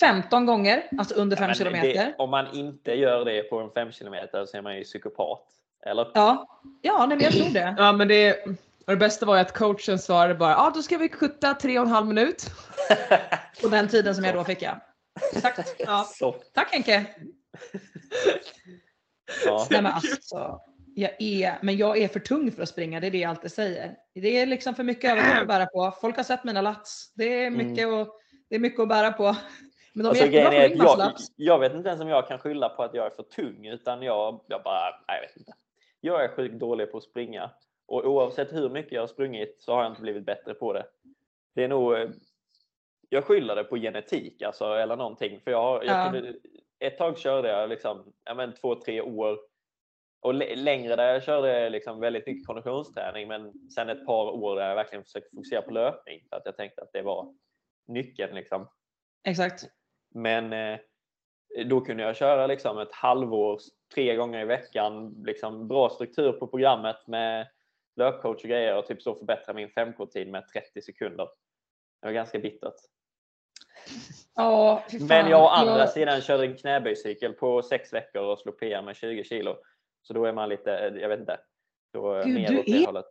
[0.00, 1.88] 15 gånger, alltså under 5 Men kilometer.
[1.88, 5.42] det, om man inte gör det på en 5 kilometer så är man ju psykopat.
[5.86, 6.10] Eller?
[6.14, 7.74] Ja, ja nej, men jag tror det.
[7.78, 8.44] Ja men det,
[8.86, 11.54] och det bästa var ju att coachen svarade bara ja ah, då ska vi skjuta
[11.54, 12.50] tre och en halv minut.
[13.62, 14.80] På den tiden som jag då fick ja.
[15.32, 15.74] Exakt.
[15.78, 16.06] Ja.
[16.52, 17.06] Tack Henke.
[19.44, 19.66] ja.
[19.70, 20.60] Nej men alltså,
[20.98, 23.52] jag är, men jag är för tung för att springa, det är det jag alltid
[23.52, 23.96] säger.
[24.14, 25.96] Det är liksom för mycket överkropp att bära på.
[26.00, 27.12] Folk har sett mina lats.
[27.14, 29.22] Det är mycket, och, det är mycket att bära på.
[29.92, 32.38] Men de är Alltså, jättebra är att jag, jag vet inte ens om jag kan
[32.38, 35.52] skylla på att jag är för tung utan jag, jag bara, nej, jag vet inte.
[36.00, 37.50] Jag är sjukt dålig på att springa
[37.86, 40.86] och oavsett hur mycket jag har sprungit så har jag inte blivit bättre på det.
[41.54, 41.94] Det är nog,
[43.08, 46.12] jag skyller det på genetik alltså eller någonting för jag, har- jag Ja.
[46.12, 46.34] kunde,
[46.78, 49.38] ett tag körde jag liksom, ja men två, tre år
[50.26, 54.56] och lä- längre där jag körde liksom väldigt mycket konditionsträning men sen ett par år
[54.56, 57.34] där jag verkligen försökte fokusera på löpning för att jag tänkte att det var
[57.88, 58.68] nyckeln liksom.
[59.28, 59.64] Exakt.
[60.14, 60.78] Men eh,
[61.66, 63.60] då kunde jag köra liksom ett halvår,
[63.94, 67.48] tre gånger i veckan, liksom bra struktur på programmet med
[67.96, 71.28] löpcoach och grejer och typ så förbättra min 5K-tid med 30 sekunder.
[72.00, 72.74] Det var ganska bittert.
[74.36, 74.80] Fan.
[75.08, 78.82] Men jag å andra Jag- sidan körde en knäböjcykel på sex veckor och slog PR
[78.82, 79.56] med 20 kilo.
[80.06, 81.38] Så då är man lite, jag vet inte,
[81.92, 83.06] då är Gud, mer du åt det är- hållet.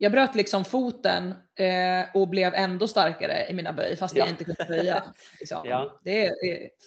[0.00, 4.30] Jag bröt liksom foten eh, och blev ändå starkare i mina böj fast jag Ja.
[4.30, 5.02] inte kunde böja.
[5.40, 5.58] Liksom.
[5.64, 5.98] Ja.
[6.04, 6.32] Det är,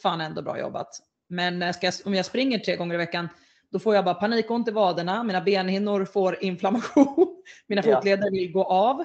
[0.04, 0.88] fan ändå bra jobbat.
[1.28, 3.30] Men eh, jag, om jag springer tre gånger i veckan
[3.70, 8.64] då får jag bara panikont i vaderna, mina benhinnor får inflammation, mina fotleder vill gå
[8.64, 9.00] av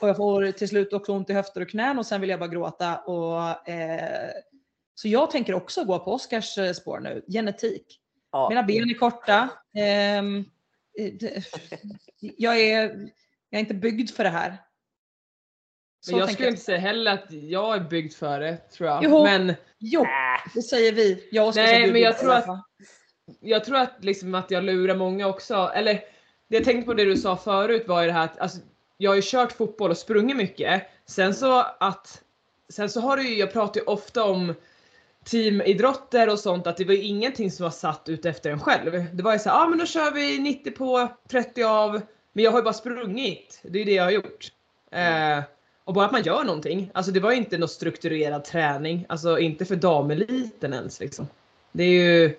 [0.00, 2.38] och jag får till slut också ont i höfter och knän och sen vill jag
[2.38, 2.96] bara gråta.
[2.98, 4.30] Och, eh,
[4.94, 8.00] så jag tänker också gå på Oskars eh, spår nu, genetik.
[8.34, 8.48] Ja.
[8.48, 9.48] Mina ben är korta.
[9.74, 10.44] Ehm,
[10.98, 11.42] eh,
[12.18, 12.80] jag, är,
[13.50, 14.56] jag är inte byggd för det här.
[16.00, 19.04] Så Men jag skulle inte säga heller att jag är byggd för det tror jag.
[19.04, 19.24] Jo.
[19.24, 20.06] Men Jo,
[20.54, 21.28] det säger vi.
[21.32, 22.64] Jag Nej, du men jag tror att-
[23.40, 25.70] jag tror att, liksom att jag lurar många också.
[25.74, 25.94] Eller
[26.48, 28.58] det jag tänkte på det du sa förut var ju det här att alltså,
[28.96, 30.82] jag har ju kört fotboll och sprungit mycket.
[31.06, 32.20] Sen så att
[32.68, 34.54] Sen så har det ju, jag pratar ju ofta om
[35.24, 39.04] teamidrotter och sånt att det var ju ingenting som var satt ut efter en själv.
[39.12, 42.00] Det var ju så ja ah, men då kör vi 90 på 30 av.
[42.32, 43.60] Men jag har ju bara sprungit.
[43.62, 44.52] Det är ju det jag har gjort.
[44.90, 45.42] Eh,
[45.84, 46.90] och bara att man gör någonting.
[46.94, 49.06] Alltså det var ju inte någon strukturerad träning.
[49.08, 51.28] Alltså inte för dameliten ens liksom.
[51.72, 52.36] Det är ju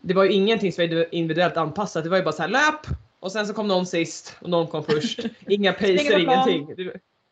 [0.00, 2.04] det var ju ingenting som var individuellt anpassat.
[2.04, 2.86] Det var ju bara så här löp
[3.20, 5.20] och sen så kom någon sist och någon kom först.
[5.48, 6.70] Inga pacer, ingenting.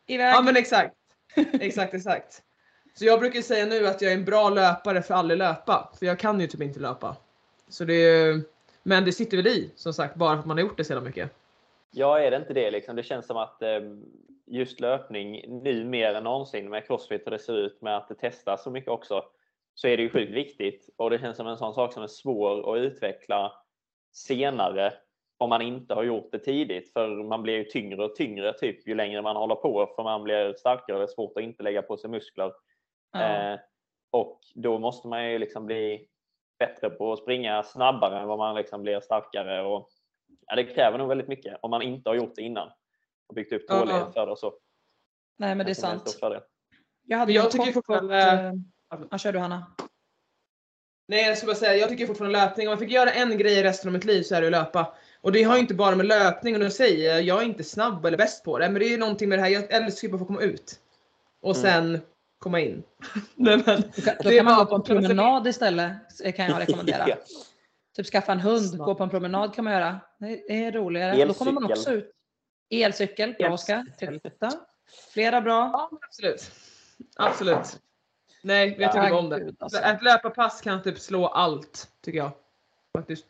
[0.07, 0.33] Iväg.
[0.33, 0.95] Ja men exakt.
[1.53, 2.41] Exakt, exakt.
[2.97, 5.91] Så jag brukar säga nu att jag är en bra löpare för att aldrig löpa.
[5.99, 7.15] För jag kan ju typ inte löpa.
[7.69, 8.41] Så det är
[8.83, 10.93] Men det sitter väl i som sagt bara för att man har gjort det så
[10.93, 11.31] jävla mycket.
[11.91, 12.95] Ja, är det inte det liksom?
[12.95, 13.79] Det känns som att eh,
[14.45, 18.15] just löpning nu mer än någonsin med crossfit och det ser ut med att det
[18.15, 19.23] testas så mycket också
[19.75, 22.07] så är det ju sjukt viktigt och det känns som en sån sak som är
[22.07, 23.51] svår att utveckla
[24.13, 24.93] senare
[25.37, 28.87] om man inte har gjort det tidigt för man blir ju tyngre och tyngre typ
[28.87, 31.63] ju längre man håller på för man blir starkare och det är svårt att inte
[31.63, 32.51] lägga på sig muskler.
[33.19, 33.53] Ja.
[33.53, 33.59] Eh,
[34.11, 36.07] och då måste man ju liksom bli
[36.59, 39.61] bättre på att springa snabbare än vad man liksom blir starkare.
[39.63, 39.89] Och,
[40.47, 42.71] ja, det kräver nog väldigt mycket om man inte har gjort det innan
[43.27, 43.79] och byggt upp Ja, ja.
[43.79, 44.53] tålighet för det och så.
[45.37, 46.17] Nej men det är sant.
[46.19, 46.41] fördel.
[47.07, 48.51] Jag hade jag tycker fortfarande-
[48.91, 49.65] fått, eh, Ja, kör du Hanna.
[51.07, 53.59] Nej jag skulle bara säga, jag tycker fortfarande löpning, om jag fick göra en grej
[53.59, 54.95] i resten av mitt liv så är det att löpa.
[55.21, 57.63] Och det har ju inte bara med löpning och nu säger jag, jag är inte
[57.63, 60.07] snabb eller bäst på det, men det är ju någonting med det här, jag älskar
[60.07, 60.81] ju bara att få komma ut.
[61.41, 61.99] Och sen
[62.39, 62.83] komma in.
[63.35, 65.91] Nej, men, Då kan, då Det kan man gå på en promenad istället
[66.35, 67.07] kan jag rekommendera.
[67.09, 67.15] Ja.
[67.95, 68.85] Typ skaffa en hund, Snart.
[68.85, 69.99] gå på en promenad kan man göra.
[70.19, 71.25] Det är roligare.
[71.25, 71.79] Då kommer man Elcykel.
[71.79, 72.11] också ut.
[72.69, 73.85] Elcykel, bra Oskar.
[73.99, 74.51] Titta.
[75.13, 75.69] Flera bra.
[75.73, 76.51] ja absolut.
[77.15, 77.79] Absolut.
[78.43, 79.39] Nej, jag Ja, tycker bara om det.
[79.39, 79.79] gud, alltså.
[79.79, 82.31] Ett löparpass kan typ slå allt, tycker jag.
[82.97, 83.25] Faktiskt.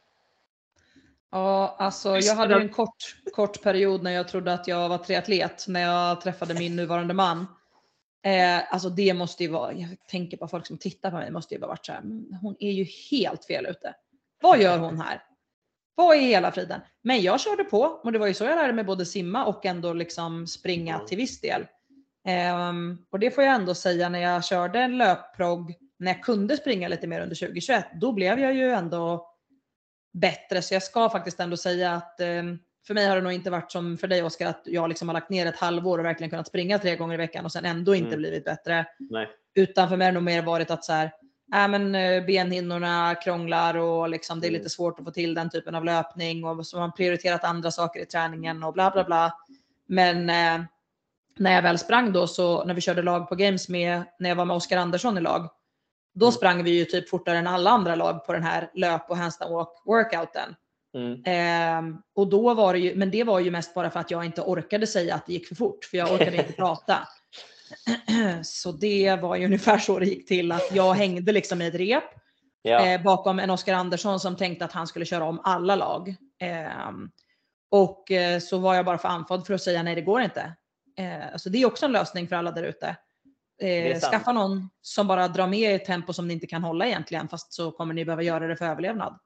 [1.32, 5.66] Ja, alltså jag hade en kort, kort period när jag trodde att jag var triatlet
[5.68, 7.46] när jag träffade min nuvarande man.
[8.26, 11.54] Eh, alltså det måste ju vara, jag tänker på folk som tittar på mig, måste
[11.54, 13.96] ju bara varit så här, "Mm, hon är ju helt fel ute.
[14.42, 15.24] Vad gör hon här?
[15.96, 16.82] Vad är hela friden?
[17.02, 19.66] Men jag körde på och det var ju så jag lärde mig både simma och
[19.66, 21.66] ändå liksom springa till viss del.
[22.28, 26.58] Ehm, och det får jag ändå säga när jag körde en löpprogg, när jag kunde
[26.58, 29.32] springa lite mer under 2021, då blev jag ju ändå
[30.14, 30.62] bättre.
[30.62, 32.44] Så jag ska faktiskt ändå säga att eh,
[32.88, 35.14] för mig har det nog inte varit som för dig Oskar att jag liksom har
[35.14, 37.96] lagt ner ett halvår och verkligen kunnat springa tre gånger i veckan och sen ändå
[37.96, 38.20] inte Mm.
[38.20, 38.86] blivit bättre.
[39.00, 39.28] Nej.
[39.56, 41.06] Utan för mig har det nog mer varit att så här,
[41.56, 44.60] äh, men eh, benhinnorna krånglar och liksom det är Mm.
[44.60, 47.72] lite svårt att få till den typen av löpning och så har man prioriterat andra
[47.72, 49.34] saker i träningen och bla bla bla.
[49.88, 50.66] Men eh,
[51.38, 54.36] när jag väl sprang då så när vi körde lag på games med när jag
[54.36, 55.50] var med Oskar Andersson i lag.
[56.14, 56.32] Då Mm.
[56.34, 59.54] sprang vi ju typ fortare än alla andra lag på den här löp och handstand
[59.54, 60.56] walk workouten.
[60.96, 61.22] Mm.
[61.26, 64.26] Ehm, och då var det ju, men det var ju mest bara för att jag
[64.26, 67.08] inte orkade säga att det gick för fort, för jag orkade inte prata.
[68.44, 71.76] Så det var ju ungefär så det gick till, att jag hängde liksom i ett
[71.76, 72.04] rep
[72.62, 72.86] Ja.
[72.86, 76.16] eh, bakom en Oskar Andersson som tänkte att han skulle köra om alla lag.
[76.40, 77.10] Ehm,
[77.72, 80.56] och eh, så var jag bara för andfådd för att säga nej, det går inte.
[80.98, 82.96] Eh, så det är också en lösning för alla där ute.
[83.62, 86.88] Eh, skaffa någon som bara drar med i ett tempo som ni inte kan hålla
[86.88, 89.20] egentligen, fast så kommer ni behöva göra det för överlevnad.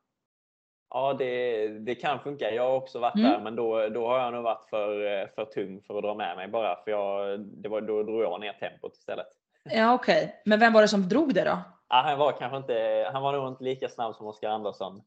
[0.89, 2.51] Ja, det, det kan funka.
[2.51, 3.31] Jag har också varit Mm.
[3.31, 6.13] där, men då, då har jag nog varit för, eh, för tung för att dra
[6.15, 6.75] med mig bara.
[6.83, 9.27] För jag, det var, då drog jag ner tempot istället.
[9.63, 10.41] Ja, okej.
[10.45, 11.57] Men vem var det som drog det då?
[11.89, 15.01] Ja, han, var kanske inte, han var nog inte lika snabb som Oskar Andersson.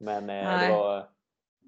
[0.00, 0.68] Men eh, Nej.
[0.68, 1.04] det var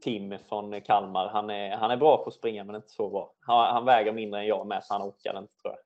[0.02, 1.28] Tim från Kalmar.
[1.28, 3.32] Han är, han är bra på att springa, men inte så bra.
[3.40, 5.80] Han, han väger mindre än jag med, så han orkar inte tror jag.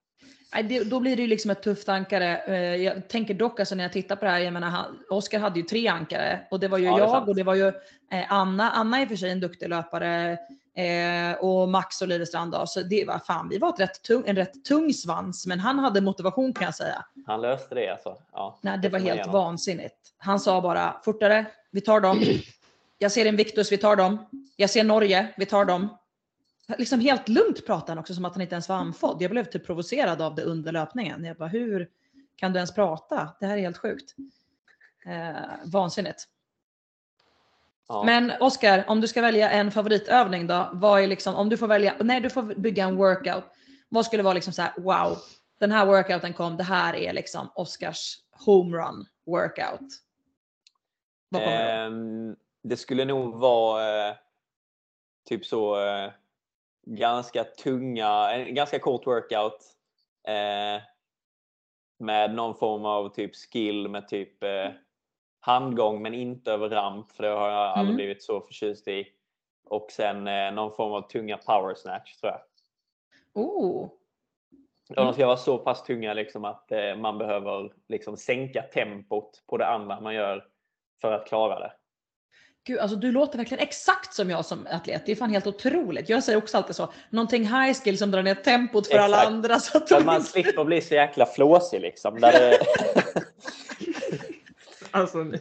[0.87, 2.37] Då blir det ju liksom ett tufft ankare.
[2.47, 5.59] Eh, Jag tänker dock alltså när jag tittar på det här, jag menar, Oskar hade
[5.61, 7.67] ju tre ankare och det var ju Ja, det jag och det var ju
[8.13, 8.71] eh, Anna.
[8.71, 10.39] Anna är i och för sig en duktig löpare
[10.77, 12.67] eh, och Max och Livestrand då.
[12.67, 15.79] Så det var fan, vi var ett rätt tung, en rätt tung svans, men han
[15.79, 17.05] hade motivation kan jag säga.
[17.27, 18.17] Han löste det alltså.
[18.33, 19.33] Ja, Nej, det var helt igenom.
[19.33, 19.97] vansinnigt.
[20.19, 22.23] Han sa bara fortare, vi tar dem.
[22.99, 24.27] Jag ser Invictus, vi tar dem.
[24.57, 25.89] Jag ser Norge, vi tar dem.
[26.77, 29.23] Liksom helt lugnt pratade han också som att han inte ens var andfådd.
[29.23, 31.25] Jag blev typ provocerad av det under löpningen.
[31.25, 31.89] Jag bara, hur
[32.37, 33.29] kan du ens prata?
[33.41, 34.15] Det här är helt sjukt.
[35.07, 36.25] Eh, vansinnigt.
[37.89, 38.05] Ja.
[38.05, 40.71] Men Oskar, om du ska välja en favoritövning då?
[40.73, 43.45] Vad är liksom, om du får välja, nej du får bygga en workout.
[43.89, 45.19] Vad skulle vara liksom så här, wow,
[45.59, 49.89] den här workouten kom, det här är liksom Oskars homerun workout.
[51.29, 51.87] Vad kommer?
[51.87, 54.15] Ehm, det skulle nog vara eh,
[55.29, 56.13] typ så eh,
[56.97, 59.59] ganska tunga, en ganska kort workout.
[60.29, 60.83] Eh,
[62.01, 64.71] med någon form av typ skill med typ eh,
[65.41, 67.97] handgång men inte över ramp för det har jag aldrig Mm.
[67.97, 69.09] blivit så förtjust i.
[69.65, 72.41] Och sen eh, någon form av tunga power snatch tror jag.
[73.35, 73.89] Oh,
[74.89, 79.57] De ska vara så pass tunga liksom att eh, man behöver liksom sänka tempot på
[79.57, 80.47] det andra man gör
[81.01, 81.73] för att klara det.
[82.69, 85.03] Gud, alltså du låter verkligen exakt som jag som atlet.
[85.07, 86.09] Det är fan helt otroligt.
[86.09, 89.33] Jag säger också alltid så, någonting high skill som drar ner tempot för alla Exakt.
[89.33, 89.61] andra.
[89.61, 90.31] Så att man inte...
[90.31, 92.21] slipper bli så jäkla flåsig liksom.
[92.21, 92.59] Där det...
[94.91, 95.33] Alltså,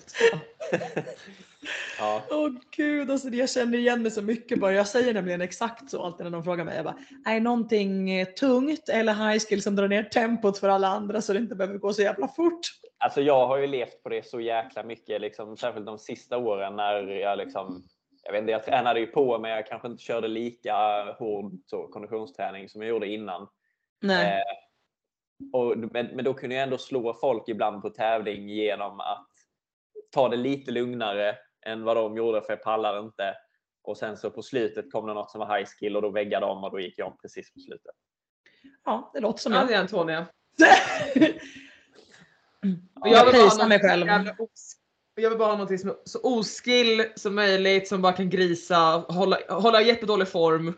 [1.99, 2.23] ja.
[2.29, 4.73] Åh gud, alltså jag känner igen mig så mycket bara.
[4.73, 6.75] Jag säger nämligen exakt så alltid när de frågar mig.
[6.75, 10.87] Jag bara, är någonting eh, tungt eller high skill som drar ner tempot för alla
[10.87, 12.61] andra så det inte behöver gå så jävla fort?
[12.97, 16.75] Alltså jag har ju levt på det så jäkla mycket, liksom, särskilt de sista åren
[16.75, 17.83] när jag liksom
[18.23, 21.87] jag vet inte, jag tränade ju på men jag kanske inte körde lika hård så,
[21.87, 23.47] konditionsträning som jag gjorde innan.
[24.01, 24.41] Nej.
[24.41, 24.43] Eh,
[25.53, 29.27] och, men, men då kunde jag ändå slå folk ibland på tävling genom att
[30.11, 33.35] ta det lite lugnare än vad de gjorde för jag pallade inte.
[33.83, 36.45] Och sen så på slutet kom det något som var high skill och då väggade
[36.45, 37.95] de och då gick jag om precis på slutet.
[38.85, 39.67] Ja, det låter som Ja, jag.
[39.67, 40.27] det är Antonia.
[43.01, 44.07] Och jag prisar mig något själv.
[44.07, 44.73] jävla os-
[45.15, 48.75] Jag vill bara ha något som är så oskill som möjligt som bara kan grisa,
[49.09, 50.73] hålla, hålla jättedålig form.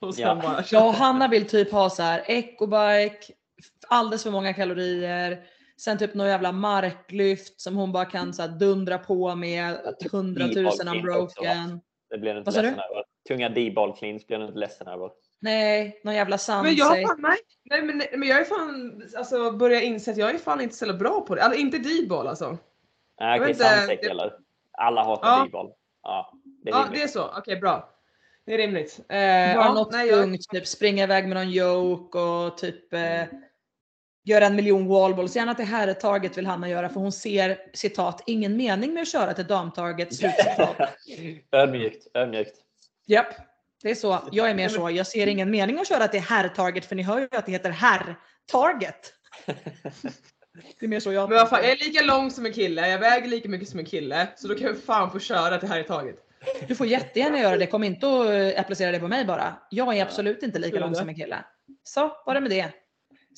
[0.00, 0.34] Och Ja.
[0.34, 3.32] bara Jag och Hanna vill typ ha så här ecobike,
[3.88, 5.44] alldeles för många kalorier,
[5.80, 10.46] sen typ någon jävla marklyft som hon bara kan så här dundra på med 100
[10.46, 11.80] 000 D-ball clean unbroken.
[12.10, 13.04] Det blir du inte ledsen över.
[13.28, 15.10] Tunga D-ball cleans blir du inte ledsen över.
[15.44, 19.02] Nej, någon jävla Men jag har fan, nej, nej, men, nej, men jag är fan,
[19.16, 21.42] alltså börjar inse att jag är fan inte så bra på det.
[21.42, 22.58] Alltså inte D-ball alltså.
[23.20, 24.32] Nej, Jag okej, Sunset det- eller?
[24.78, 25.44] Alla hatar Ja.
[25.44, 25.70] D-ball.
[26.02, 26.32] Ja,
[26.64, 26.98] det är Ja, rimligt.
[27.00, 27.30] det är så.
[27.38, 27.90] Okej, bra.
[28.46, 28.98] Det är rimligt.
[28.98, 32.92] Eh, Bara ja, något nej, jag, tungt, typ springa iväg med någon yoke och typ
[32.92, 33.22] eh,
[34.24, 35.36] göra en miljon wallballs.
[35.36, 39.34] Gärna till herrtaget vill Hanna göra för hon ser citat ingen mening med att köra
[39.34, 40.08] till damtaget.
[41.52, 42.56] Ödmjukt, ödmjukt.
[43.06, 43.26] Japp,
[43.84, 44.18] det är så.
[44.32, 44.90] Jag är mer så.
[44.90, 47.70] Jag ser ingen mening att köra till herrtaget för ni hör ju att det heter
[47.70, 49.12] herrtaget.
[50.80, 52.88] Det är mer så jag men vad fan, jag är lika lång som en kille,
[52.88, 54.28] jag väger lika mycket som en kille.
[54.36, 56.16] Så då kan jag fan få köra i taget.
[56.68, 57.66] Du får jättegärna göra det.
[57.66, 59.54] Kom inte och eh, applicera det på mig bara.
[59.70, 61.44] Jag är absolut inte lika lång som en kille.
[61.84, 62.72] Så, var det med det.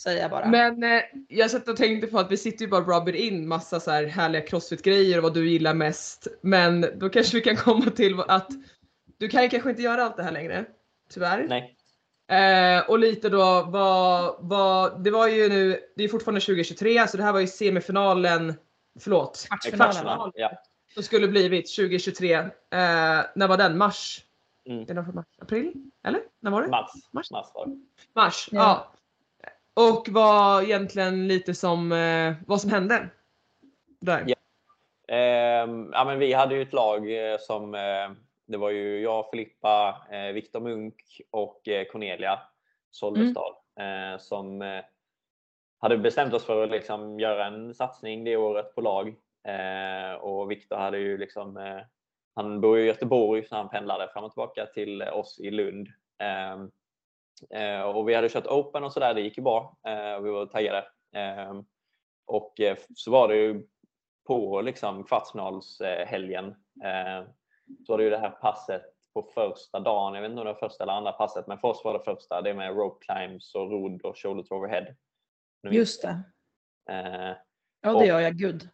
[0.03, 0.49] Säger jag bara.
[0.49, 3.49] Men eh, jag satt och tänkte på att vi sitter ju bara och rubber in
[3.49, 6.27] massa så här härliga crossfit-grejer och vad du gillar mest.
[6.43, 8.51] Men då kanske vi kan komma till att
[9.18, 10.64] du kan ju kanske inte göra allt det här längre.
[11.11, 11.46] Tyvärr.
[11.48, 11.76] Nej.
[12.29, 17.16] Eh, och lite då vad, vad, det var ju nu, det är fortfarande 2023 så
[17.16, 18.55] det här var ju semifinalen,
[19.00, 20.33] förlåt, Kvartsfinal.
[20.35, 20.52] Ja.
[20.94, 22.35] som skulle blivit 2023.
[22.35, 22.48] Eh,
[23.35, 23.79] när var den?
[23.79, 24.24] Mars?
[24.64, 24.85] Mm.
[24.85, 25.26] Det mars?
[25.38, 25.72] April?
[26.05, 26.20] Eller?
[26.40, 26.68] När var det?
[26.68, 26.90] Mars.
[27.12, 27.31] Mars.
[27.31, 27.76] Mars var det.
[28.14, 28.61] Mars, ja.
[28.61, 28.92] Ja.
[29.74, 33.09] Och vad egentligen lite som, eh, vad som hände.
[34.00, 34.24] Där.
[34.26, 34.37] Ja.
[35.14, 38.11] Ehm, ja, men vi hade ju ett lag eh, som eh,
[38.47, 42.41] det var ju jag, Filippa, eh, Viktor Munk och eh, Cornelia
[42.91, 44.85] Sollestad eh, som eh,
[45.79, 49.15] hade bestämt oss för att liksom göra en satsning det året på lag.
[49.49, 51.81] Eh, och Viktor hade ju liksom,
[52.35, 55.89] han bor i Göteborg så han pendlade fram och tillbaka till oss i Lund.
[56.19, 56.71] Ehm,
[57.51, 59.77] eh, och vi hade kört Open och sådär, det gick ju bra
[60.19, 60.85] och vi var taggade.
[61.13, 61.65] Ehm,
[62.27, 62.61] och
[62.95, 63.67] så var det ju
[64.27, 66.47] på liksom kvartsfinalshelgen
[66.85, 67.29] eh,
[67.87, 68.83] så var det ju det här passet
[69.14, 70.14] på första dagen.
[70.14, 72.05] Jag vet inte om det var första eller andra passet, men för oss var det
[72.05, 72.42] första.
[72.42, 74.87] Det med rope climbs och rodd och shoulder to overhead.
[75.70, 76.20] Just det.
[76.90, 77.37] Eh,
[77.81, 78.35] Ja, Och- det gör jag.
[78.35, 78.68] Gud.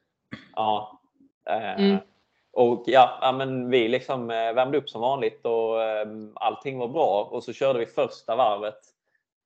[0.55, 1.00] ja.
[1.50, 1.96] Eh, Mm.
[2.55, 6.88] Och ja, ja, men vi liksom eh, värmde upp som vanligt och eh, allting var
[6.88, 8.78] bra och så körde vi första varvet.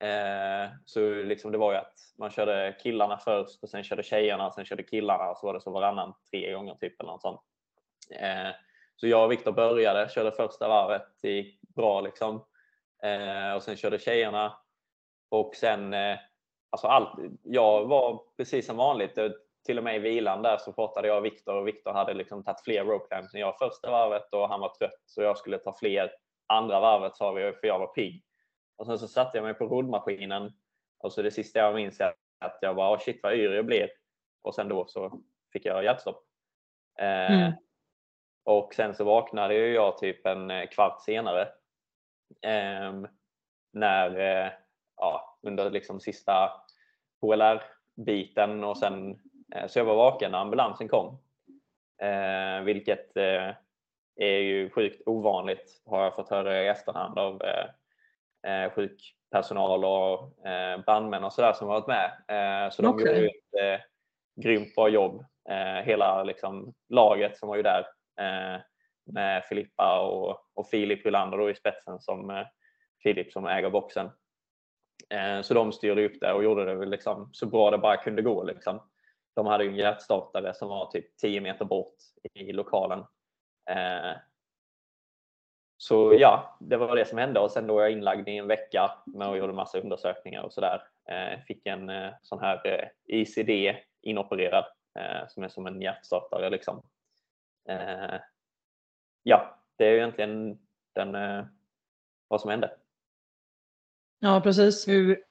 [0.03, 4.51] Eh, så liksom det var ju att man körde killarna först och sen körde tjejerna,
[4.53, 7.41] sen körde killarna och så var det så varannan tre gånger typ eller något sånt.
[8.97, 12.45] Så jag och Viktor började, körde första varvet, det gick bra liksom.
[13.03, 14.59] Eh, och sen körde tjejerna
[15.29, 16.19] och sen eh,
[16.71, 19.19] alltså allt, jag var precis som vanligt.
[19.19, 19.31] Eh,
[19.67, 22.45] till och med i vilan där så pratade jag och Viktor och Viktor hade liksom
[22.45, 25.59] tagit fler rope climbs än jag första varvet och han var trött så jag skulle
[25.59, 26.11] ta fler
[26.47, 28.25] andra varvet sa vi för jag var pigg.
[28.77, 30.53] Och sen så satte jag mig på roddmaskinen
[30.99, 33.67] och så det sista jag minns är att jag bara oh shit vad yr jag
[33.67, 33.89] blev.
[34.43, 35.21] Och sen då så
[35.53, 36.25] fick jag hjärtstopp.
[36.99, 37.53] Eh, Mm.
[38.47, 41.49] Och sen så vaknade ju jag typ en eh, kvart senare.
[42.43, 43.09] Ehm,
[43.73, 44.53] när, eh,
[44.97, 46.53] ja, under liksom sista
[47.21, 49.21] HLR-biten och sen
[49.55, 51.19] eh, så jag var vaken när ambulansen kom.
[52.03, 53.17] Eh, vilket
[54.17, 57.43] är ju sjukt ovanligt har jag fått höra i efterhand av
[58.47, 62.11] eh, sjukpersonal och eh, brandmän och sådär som varit med.
[62.29, 63.07] Eh, så de Okej.
[63.07, 63.85] gjorde ju ett eh,
[64.43, 65.25] grymt bra jobb.
[65.49, 68.61] Eh, hela liksom, laget som var ju där Eh,
[69.05, 72.47] med Filippa och, och Filip Rylander då i spetsen som eh,
[73.03, 74.11] Filip som äger boxen.
[75.11, 78.23] Eh, så de styrde upp det och gjorde det liksom så bra det bara kunde
[78.23, 78.45] gå.
[78.45, 78.81] Liksom.
[79.35, 81.95] De hade ju en hjärtstartare som var typ 10 meter bort
[82.35, 83.05] i lokalen.
[85.77, 88.47] Så ja, det var det som hände och sen då var jag inlagd i en
[88.47, 90.83] vecka med och gjorde massa undersökningar och sådär.
[91.47, 91.91] Fick en
[92.23, 94.65] sån här ICD inopererad
[95.29, 96.83] som är som en hjärtstartare liksom.
[97.69, 98.21] Eh,
[99.23, 100.59] ja, det är ju egentligen
[100.95, 101.45] den, eh,
[102.29, 102.71] vad som hände.
[104.21, 104.89] Ja, precis.
[104.89, 105.23] Hur,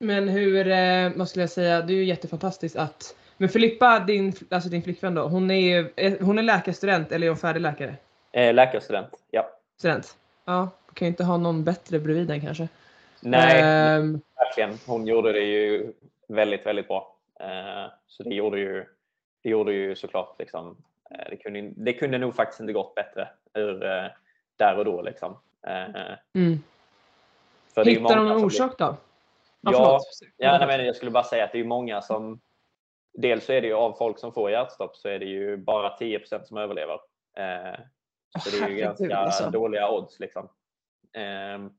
[0.00, 4.32] men hur, eh, vad skulle jag säga, det är ju jättefantastiskt att men Filippa, din,
[4.50, 7.94] alltså din flickvän då, hon är hon är läkarstudent eller är hon färdig läkare?
[8.32, 9.50] Eh, läkarstudent, ja.
[9.78, 10.16] Student?
[10.44, 12.68] Ja, kan ju inte ha någon bättre bredvid den kanske.
[13.20, 14.78] Nej, Ehm, verkligen.
[14.86, 15.92] Hon gjorde det ju
[16.28, 17.16] väldigt, väldigt bra.
[17.40, 18.86] Eh, så det gjorde ju,
[19.42, 20.76] det gjorde ju såklart liksom,
[21.30, 24.06] det, kunde, det kunde nog faktiskt inte gått bättre ur, eh,
[24.56, 25.02] där och då.
[25.02, 25.38] Liksom.
[25.66, 26.58] Eh, mm.
[27.74, 28.96] för det är ju Hittar de någon orsak då?
[29.60, 30.02] Ja, förlåt.
[30.36, 32.40] Ja, nej, men jag skulle bara säga att det är många som...
[33.14, 35.96] Dels så är det ju av folk som får hjärtstopp så är det ju bara
[35.96, 36.94] 10% som överlever.
[37.36, 37.80] Eh,
[38.38, 39.50] så det är ju herregud, ganska alltså.
[39.50, 40.20] dåliga odds.
[40.20, 40.48] Liksom.
[41.12, 41.70] Ehm,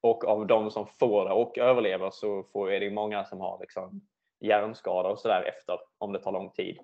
[0.00, 3.40] och av de som får det och överlever så får, är det ju många som
[3.40, 4.00] har liksom,
[4.40, 6.78] hjärnskador och sådär efter om det tar lång tid.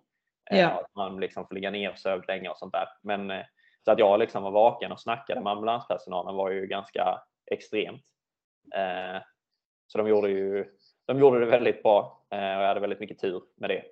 [0.50, 0.68] Eh, Ja.
[0.68, 2.88] Att man liksom får ligga nersövd länge och sånt där.
[3.02, 3.44] Men, eh,
[3.84, 7.18] så att jag liksom var vaken och snackade med ambulanspersonalen var ju ganska
[7.50, 8.02] extremt.
[8.74, 9.22] Eh,
[9.86, 10.64] så de gjorde, ju,
[11.06, 13.82] de gjorde det väldigt bra eh, och jag hade väldigt mycket tur med det.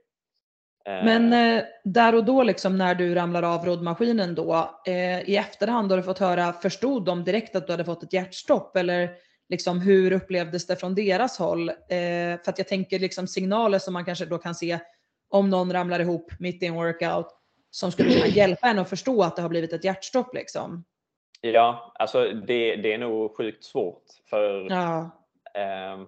[0.84, 5.36] Eh, Men eh, där och då liksom när du ramlar av roddmaskinen då, eh, i
[5.36, 9.10] efterhand har du fått höra, förstod de direkt att du hade fått ett hjärtstopp eller
[9.48, 11.68] liksom hur upplevdes det från deras håll?
[11.68, 11.74] Eh,
[12.44, 14.78] för att jag tänker liksom signaler som man kanske då kan se
[15.32, 17.26] om någon ramlar ihop mitt i en workout
[17.70, 20.84] som skulle kunna hjälpa en att förstå att det har blivit ett hjärtstopp liksom.
[21.40, 25.10] Ja, alltså det, det är nog sjukt svårt för Ja,
[25.54, 26.06] ehm,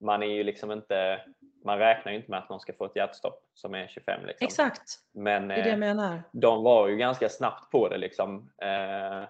[0.00, 1.20] man är ju liksom inte,
[1.64, 4.44] man räknar ju inte med att någon ska få ett hjärtstopp som är 25 liksom.
[4.44, 4.82] exakt.
[5.12, 6.22] Men Det är det jag eh, menar.
[6.32, 8.50] de var ju ganska snabbt på det liksom.
[8.62, 9.28] Eh,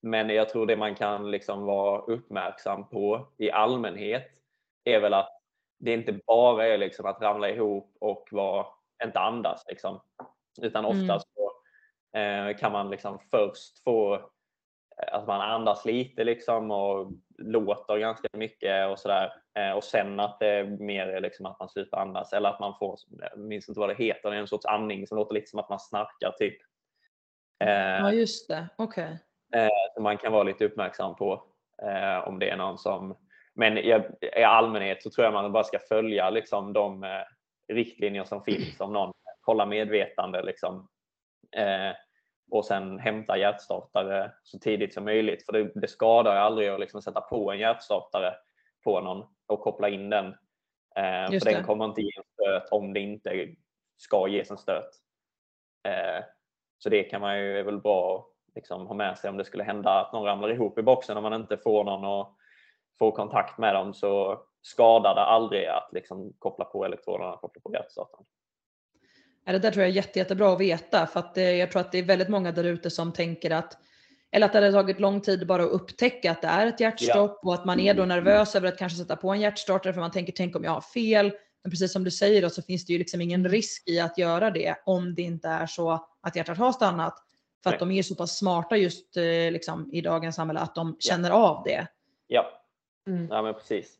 [0.00, 4.28] men jag tror det man kan liksom vara uppmärksam på i allmänhet
[4.84, 5.37] är väl att
[5.78, 8.66] det inte bara är liksom att ramla ihop och vara,
[9.04, 10.00] inte andas liksom.
[10.62, 10.96] Utan Mm.
[11.02, 11.52] oftast så,
[12.18, 14.30] eh, kan man liksom först få
[15.12, 19.32] att man andas lite liksom och låter ganska mycket och sådär.
[19.58, 22.74] Eh, och sen att det är mer liksom att man slutar andas eller att man
[22.78, 25.46] får, jag minns inte vad det heter, det är en sorts andning som låter lite
[25.46, 26.56] som att man snarkar typ.
[27.64, 28.68] Eh, Ja, just det.
[28.78, 29.18] Okej.
[29.94, 31.42] som man kan vara lite uppmärksam på
[31.82, 33.16] eh, om det är någon som...
[33.58, 34.02] Men i,
[34.36, 37.22] i allmänhet så tror jag man bara ska följa liksom, de eh,
[37.74, 38.80] riktlinjer som finns.
[38.80, 40.88] Om någon kollar medvetande liksom,
[41.56, 41.96] eh,
[42.50, 45.46] och sen hämta hjärtstartare så tidigt som möjligt.
[45.46, 48.34] För det, det skadar ju aldrig att liksom sätta på en hjärtstartare
[48.84, 50.26] på någon och koppla in den.
[50.96, 51.56] Eh, Just för det.
[51.56, 53.54] den kommer inte ge en stöt om det inte
[53.96, 54.90] ska ges en stöt.
[55.88, 56.24] Eh,
[56.78, 59.44] så det kan man ju, är väl bra att liksom ha med sig om det
[59.44, 62.38] skulle hända att någon ramlar ihop i boxen och man inte får någon att
[62.98, 67.60] få kontakt med dem så skadar det aldrig att liksom koppla på elektroderna och koppla
[67.60, 68.24] på hjärtstartaren.
[69.44, 71.80] Ja, det där tror jag är jätte, jättebra att veta för att eh, jag tror
[71.80, 73.78] att det är väldigt många där ute som tänker att
[74.30, 77.40] eller att det hade tagit lång tid bara att upptäcka att det är ett hjärtstopp
[77.44, 80.10] och att man är då nervös över att kanske sätta på en hjärtstartare för man
[80.10, 81.32] tänker tänk om jag har fel.
[81.62, 84.18] Men precis som du säger då, så finns det ju liksom ingen risk i att
[84.18, 87.14] göra det om det inte är så att hjärtat har stannat.
[87.62, 87.88] För att Nej.
[87.88, 89.22] de är så pass smarta just eh,
[89.52, 91.86] liksom, i dagens samhälle att de känner av det.
[92.26, 92.57] Ja,
[93.08, 93.26] Mm.
[93.30, 93.92] ja men precis.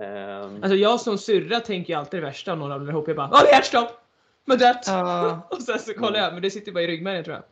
[0.00, 3.08] Ehm, Alltså jag som syrra tänker ju alltid det värsta om någon ramlar ihop.
[3.08, 3.90] Jag bara Åh hjärtstopp!
[4.44, 4.84] Men dött!
[4.86, 5.46] Ja.
[5.50, 7.44] Och sen så kollar jag, men det sitter bara i ryggmärgen tror jag.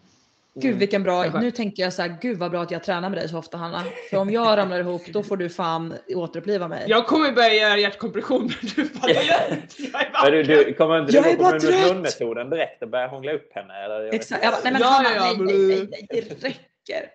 [0.56, 3.18] Gud vilken bra, nu tänker jag så här, gud vad bra att jag tränar med
[3.18, 3.82] dig så ofta Hanna.
[4.10, 6.84] För om jag ramlar ihop då får du fan återuppliva mig.
[6.88, 11.24] Jag kommer börja göra hjärtkompression men du bara, jag är du, du, kommer inte Jag
[11.24, 11.94] du är gå bara på trött.
[11.94, 13.84] munmetoden direkt och börja hångla upp henne?
[13.84, 14.14] Eller?
[14.14, 14.44] Exakt.
[14.44, 17.08] Jag bara, nej men Ja, Hanna, ja, nej, nej, nej, nej, det räcker.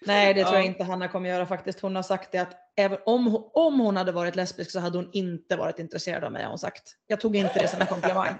[0.00, 0.66] Nej, det tror jag Ja.
[0.66, 1.80] inte Hanna kommer göra faktiskt.
[1.80, 5.10] Hon har sagt det att även om, om hon hade varit lesbisk så hade hon
[5.12, 6.82] inte varit intresserad av mig har hon sagt.
[7.06, 8.34] Jag tog inte det som en komplimang.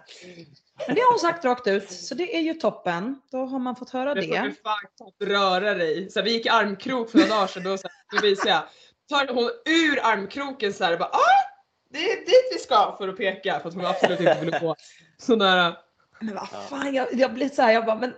[0.86, 3.20] Men det har hon sagt rakt ut, så det är ju toppen.
[3.30, 6.10] Då har man fått höra Det får du fan knappt röra dig.
[6.10, 8.50] Så här, vi gick i armkrok för några dagar sedan då, så här, då visade
[8.50, 8.62] jag.
[9.08, 11.46] Tar hon ur armkroken så här och bara ah!
[11.90, 14.76] Det är dit vi ska för att peka för att hon absolut inte ville gå
[15.18, 15.76] så nära.
[16.20, 18.14] Men vad fan, jag, jag blir så här, jag bara, men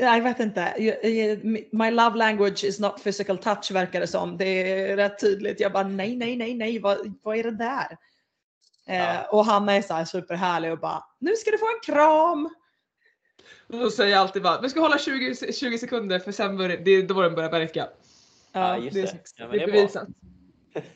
[0.00, 0.74] jag vet inte.
[1.72, 4.36] My love language is not physical touch verkar det som.
[4.36, 5.60] Det är rätt tydligt.
[5.60, 7.96] Jag bara nej, nej, nej, nej, vad, vad är det där?
[8.88, 9.26] Eh, Ja.
[9.30, 12.46] och Hanna är så här superhärlig och bara, nu ska du få en kram.
[13.68, 16.76] Och då säger jag alltid bara, vi ska hålla 20, 20 sekunder för sen börjar,
[16.76, 17.88] det då den börjar verka.
[18.52, 19.18] Ja, just det, är det.
[19.36, 20.06] Ja, det det är är bra.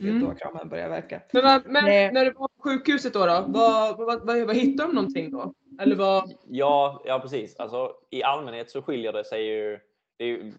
[0.00, 0.24] Mm.
[0.24, 1.20] då kramen börjar verka.
[1.32, 2.12] Men, vad- men Nej.
[2.12, 5.54] när du var på sjukhuset då, då vad, vad, vad, vad hittade de någonting då?
[5.80, 6.32] Eller vad?
[6.48, 7.56] Ja, ja precis.
[7.56, 9.78] Alltså, I allmänhet så skiljer det sig ju.
[10.16, 10.52] Det är ju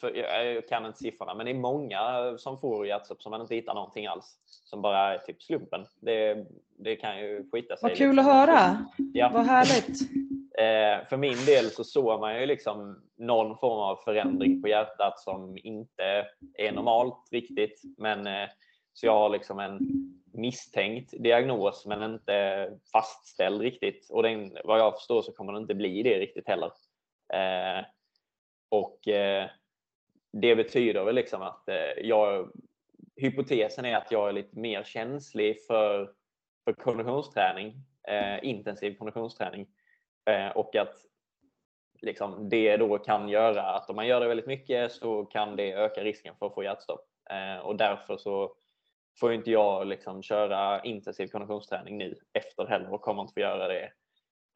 [0.00, 3.40] för, jag jag kan inte siffrorna, men det är många som får hjärtstopp som man
[3.40, 4.36] inte hittar någonting alls.
[4.64, 5.80] Som bara är typ slumpen.
[6.00, 6.46] Det,
[6.78, 7.88] det kan ju skita sig.
[7.88, 8.30] Vad kul liksom.
[8.32, 8.86] att höra.
[9.12, 9.30] Ja.
[9.34, 10.00] Vad härligt.
[10.58, 15.20] Eh, för min del så såg man ju liksom någon form av förändring på hjärtat
[15.20, 17.82] som inte är normalt riktigt.
[17.98, 18.48] Men eh,
[18.96, 19.80] så jag har liksom en
[20.32, 24.10] misstänkt diagnos men inte fastställd riktigt.
[24.10, 26.70] Och den, vad jag förstår så kommer det inte bli det riktigt heller.
[27.32, 27.84] Eh,
[28.68, 29.50] och eh,
[30.32, 32.52] det betyder väl liksom att eh, jag,
[33.16, 36.12] hypotesen är att jag är lite mer känslig för,
[36.64, 37.74] för konditionsträning,
[38.08, 39.66] eh, intensiv konditionsträning.
[40.30, 40.94] Eh, och att
[42.02, 45.72] liksom, det då kan göra att om man gör det väldigt mycket så kan det
[45.72, 47.04] öka risken för att få hjärtstopp.
[47.30, 48.56] Eh, och därför så
[49.20, 53.68] får inte jag liksom köra intensiv konditionsträning nu efter heller och kommer inte få göra
[53.68, 53.92] det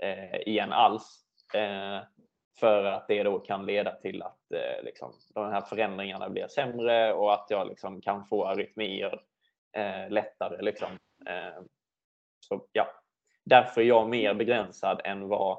[0.02, 1.24] eh, igen alls.
[1.54, 2.00] Eh,
[2.61, 7.12] för att det då kan leda till att eh, liksom, de här förändringarna blir sämre
[7.12, 9.20] och att jag liksom kan få arytmier
[9.76, 10.62] eh, lättare.
[10.62, 10.88] Liksom.
[11.26, 11.62] Eh,
[12.40, 12.86] så ja,
[13.44, 15.58] därför är jag mer begränsad än vad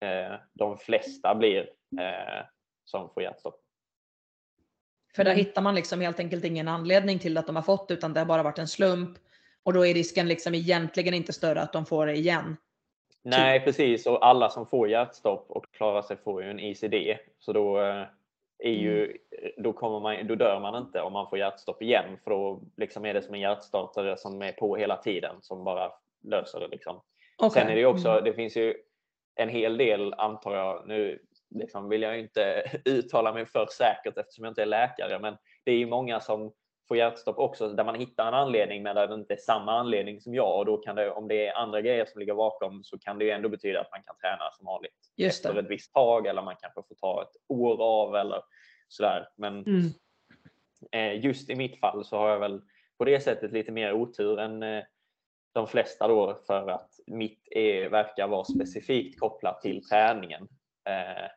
[0.00, 1.70] eh, de flesta blir
[2.00, 2.44] eh,
[2.84, 3.65] som får hjärtstopp.
[5.16, 8.12] För där hittar man liksom helt enkelt ingen anledning till att de har fått utan
[8.12, 9.18] det har bara varit en slump.
[9.62, 12.56] Och då är risken liksom egentligen inte större att de får det igen.
[13.22, 14.06] Nej, precis.
[14.06, 16.94] Och alla som får hjärtstopp och klarar sig får ju en ICD.
[17.38, 18.04] Så då, eh,
[18.58, 19.16] är ju,
[19.56, 22.18] då, kommer man, då dör man inte om man får hjärtstopp igen.
[22.24, 25.92] För då liksom är det som en hjärtstartare som är på hela tiden som bara
[26.24, 26.68] löser det.
[26.68, 27.00] Liksom.
[27.38, 27.62] Okej.
[27.62, 28.24] Sen är det ju också, Mm.
[28.24, 28.74] det finns ju
[29.34, 31.22] en hel del antar jag, nu
[31.54, 35.70] liksom vill jag inte uttala mig för säkert eftersom jag inte är läkare, men det
[35.72, 36.52] är ju många som
[36.88, 40.20] får hjärtstopp också där man hittar en anledning men där det inte är samma anledning
[40.20, 42.98] som jag och då kan det, om det är andra grejer som ligger bakom så
[42.98, 45.60] kan det ju ändå betyda att man kan träna som vanligt Just efter det.
[45.60, 48.42] ett visst tag eller man kanske får ta ett år av eller
[48.88, 49.28] sådär.
[49.36, 49.82] Men Mm.
[50.92, 52.60] eh, just i mitt fall så har jag väl
[52.98, 54.84] på det sättet lite mer otur än eh,
[55.54, 60.48] de flesta då för att mitt är, verkar vara specifikt kopplat till träningen.
[60.88, 61.30] Eh,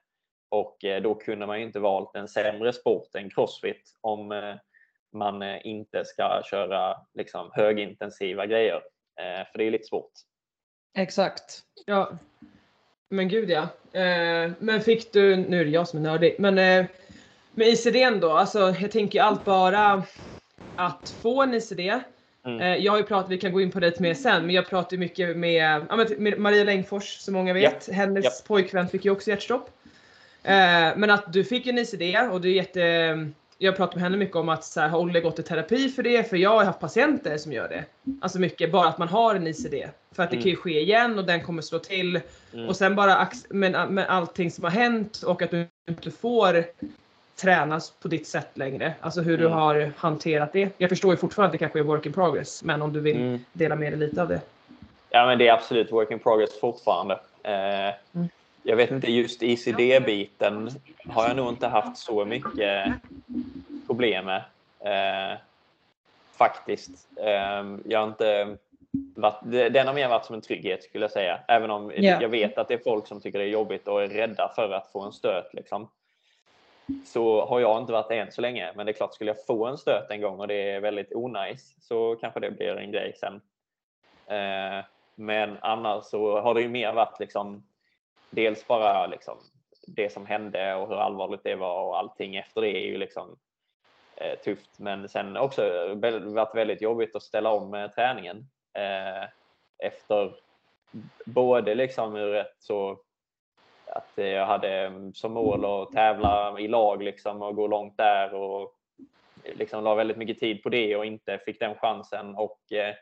[0.49, 4.55] Och eh, då kunde man ju inte valt en sämre sport än crossfit om eh,
[5.13, 8.81] man eh, inte ska köra liksom, högintensiva grejer.
[9.51, 10.11] För det är lite svårt.
[10.97, 11.59] Exakt.
[11.85, 12.11] Ja.
[13.09, 13.67] Men gud ja.
[14.59, 16.55] Men fick du, nu är det jag som är nördig, men
[17.51, 20.03] med ICDn då, alltså jag tänker allt bara
[20.75, 21.79] att få en ICD.
[22.45, 22.83] Mm.
[22.83, 24.69] Jag har ju pratat, vi kan gå in på det lite mer sen, men jag
[24.69, 25.85] pratar ju mycket med,
[26.17, 27.87] med Maria Längfors som många vet.
[27.87, 27.93] Ja.
[27.93, 28.31] Hennes Ja.
[28.47, 29.69] pojkvän fick ju också hjärtstopp.
[30.43, 34.17] Eh, men att du fick en ICD och det är jätte, jag pratar med henne
[34.17, 36.29] mycket om att så här, har Olle gått i terapi för det?
[36.29, 37.83] För jag har haft patienter som gör det.
[38.21, 39.73] Alltså mycket, bara att man har en ICD.
[40.11, 40.43] För att det Mm.
[40.43, 42.19] kan ju ske igen och den kommer slå till.
[42.53, 42.69] Mm.
[42.69, 46.65] Och sen bara med, med allting som har hänt och att du inte får
[47.41, 48.93] tränas på ditt sätt längre.
[49.01, 49.57] Alltså hur du Mm.
[49.57, 50.69] har hanterat det.
[50.77, 52.63] Jag förstår ju fortfarande att det kanske är work in progress.
[52.63, 53.39] Men om du vill Mm.
[53.53, 54.41] dela med dig lite av det.
[55.09, 57.19] Ja, men det är absolut work in progress fortfarande.
[57.43, 57.51] Eh,
[58.13, 58.27] Mm.
[58.63, 60.69] Jag vet inte, just ICD-biten
[61.09, 62.93] har jag nog inte haft så mycket
[63.87, 64.43] problem med.
[64.79, 65.37] Eh,
[66.37, 67.07] faktiskt.
[67.17, 68.57] Eh, jag har inte
[69.15, 69.39] varit,
[69.73, 71.39] den har mer varit som en trygghet skulle jag säga.
[71.47, 72.21] Även om Ja.
[72.21, 74.71] jag vet att det är folk som tycker det är jobbigt och är rädda för
[74.71, 75.53] att få en stöt.
[75.53, 75.89] Liksom.
[77.05, 78.71] Så har jag inte varit det än så länge.
[78.75, 81.15] Men det är klart, skulle jag få en stöt en gång och det är väldigt
[81.15, 83.41] onajs så kanske det blir en grej sen.
[84.27, 84.85] Eh,
[85.15, 87.63] men annars så har det ju mer varit liksom
[88.29, 89.37] dels bara liksom
[89.87, 93.37] det som hände och hur allvarligt det var och allting efter det är ju liksom
[94.15, 94.79] eh, tufft.
[94.79, 95.61] Men sen också
[96.23, 98.37] varit väldigt jobbigt att ställa om eh, träningen
[98.73, 99.29] eh,
[99.77, 100.35] efter
[101.25, 102.99] både liksom ur ett så
[103.85, 108.33] att jag hade mm, som mål att tävla i lag liksom och gå långt där
[108.33, 108.73] och
[109.43, 112.95] eh, liksom la väldigt mycket tid på det och inte fick den chansen och eh,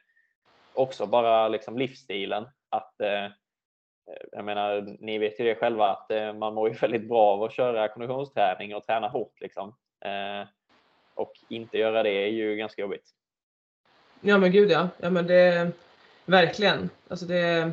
[0.73, 3.27] också bara liksom livsstilen att eh,
[4.31, 7.43] jag menar, ni vet ju det själva att eh, man mår ju väldigt bra av
[7.43, 9.73] att köra konditionsträning och träna hårt liksom.
[10.05, 10.47] Eh,
[11.13, 13.09] och inte göra det är ju ganska jobbigt.
[14.21, 14.89] Ja men gud ja.
[14.97, 15.71] Ja men det,
[16.25, 16.89] verkligen.
[17.07, 17.71] Alltså det,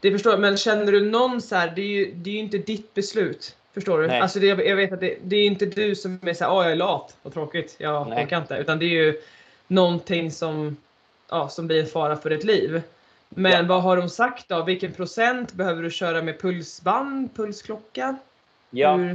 [0.00, 0.40] det förstår jag.
[0.40, 3.56] Men känner du någon så här, det är ju, det är ju inte ditt beslut.
[3.74, 4.06] Förstår du?
[4.06, 4.20] Nej.
[4.20, 6.72] Alltså det, jag vet att det, det är inte du som är såhär, åh jag
[6.72, 8.54] är lat, vad tråkigt, jag orkar inte.
[8.54, 9.22] Utan det är ju
[9.66, 10.76] någonting som,
[11.28, 12.82] ja, som blir en fara för ditt liv.
[13.36, 13.62] Men Ja.
[13.68, 14.62] vad har de sagt då?
[14.62, 18.16] Vilken procent behöver du köra med pulsband, pulsklocka?
[18.70, 19.10] Ja, Hur-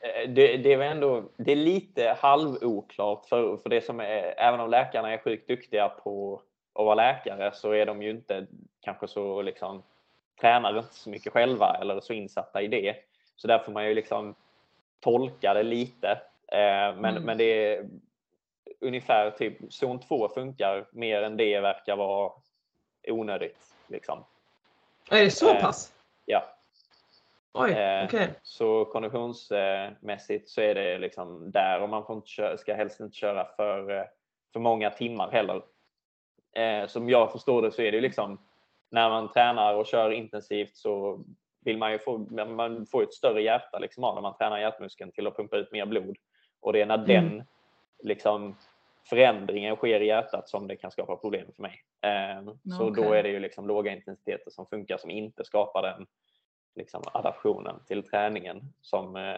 [0.00, 4.60] eh, det, det är ändå det är lite halvoklart för, för det som är, även
[4.60, 6.40] om läkarna är sjukt duktiga på
[6.74, 8.46] att vara läkare så är de ju inte
[8.80, 9.82] kanske så liksom
[10.40, 12.96] tränar inte så mycket själva eller så insatta i det.
[13.36, 14.34] Så där får man ju liksom
[15.00, 16.08] tolka det lite.
[16.52, 17.22] Eh, men, Mm.
[17.22, 17.44] men det
[17.74, 17.88] är
[18.80, 22.32] ungefär typ zon 2 funkar mer än det verkar vara
[23.10, 23.74] onödigt.
[23.86, 24.24] Liksom.
[25.10, 25.92] Är det så Eh, pass?
[26.24, 26.44] Ja.
[27.52, 28.34] Oj, eh, okej.
[28.42, 33.16] Så konditionsmässigt så är det liksom där och man får inte köra, ska helst inte
[33.16, 34.04] köra för, eh,
[34.52, 35.62] för många timmar heller.
[36.56, 38.38] Eh, Som jag förstår det så är det liksom
[38.90, 41.24] när man tränar och kör intensivt så
[41.64, 45.12] vill man ju få, man får ett större hjärta liksom av när man tränar hjärtmuskeln
[45.12, 46.16] till att pumpa ut mer blod.
[46.60, 47.06] Och det är när Mm.
[47.06, 47.44] den
[48.02, 48.56] liksom
[49.08, 51.82] förändringen sker i hjärtat som det kan skapa problem för mig.
[52.02, 52.42] Eh,
[52.78, 56.06] Så då är det ju liksom låga intensiteter som funkar som inte skapar den
[56.74, 59.36] liksom adaptionen till träningen som eh,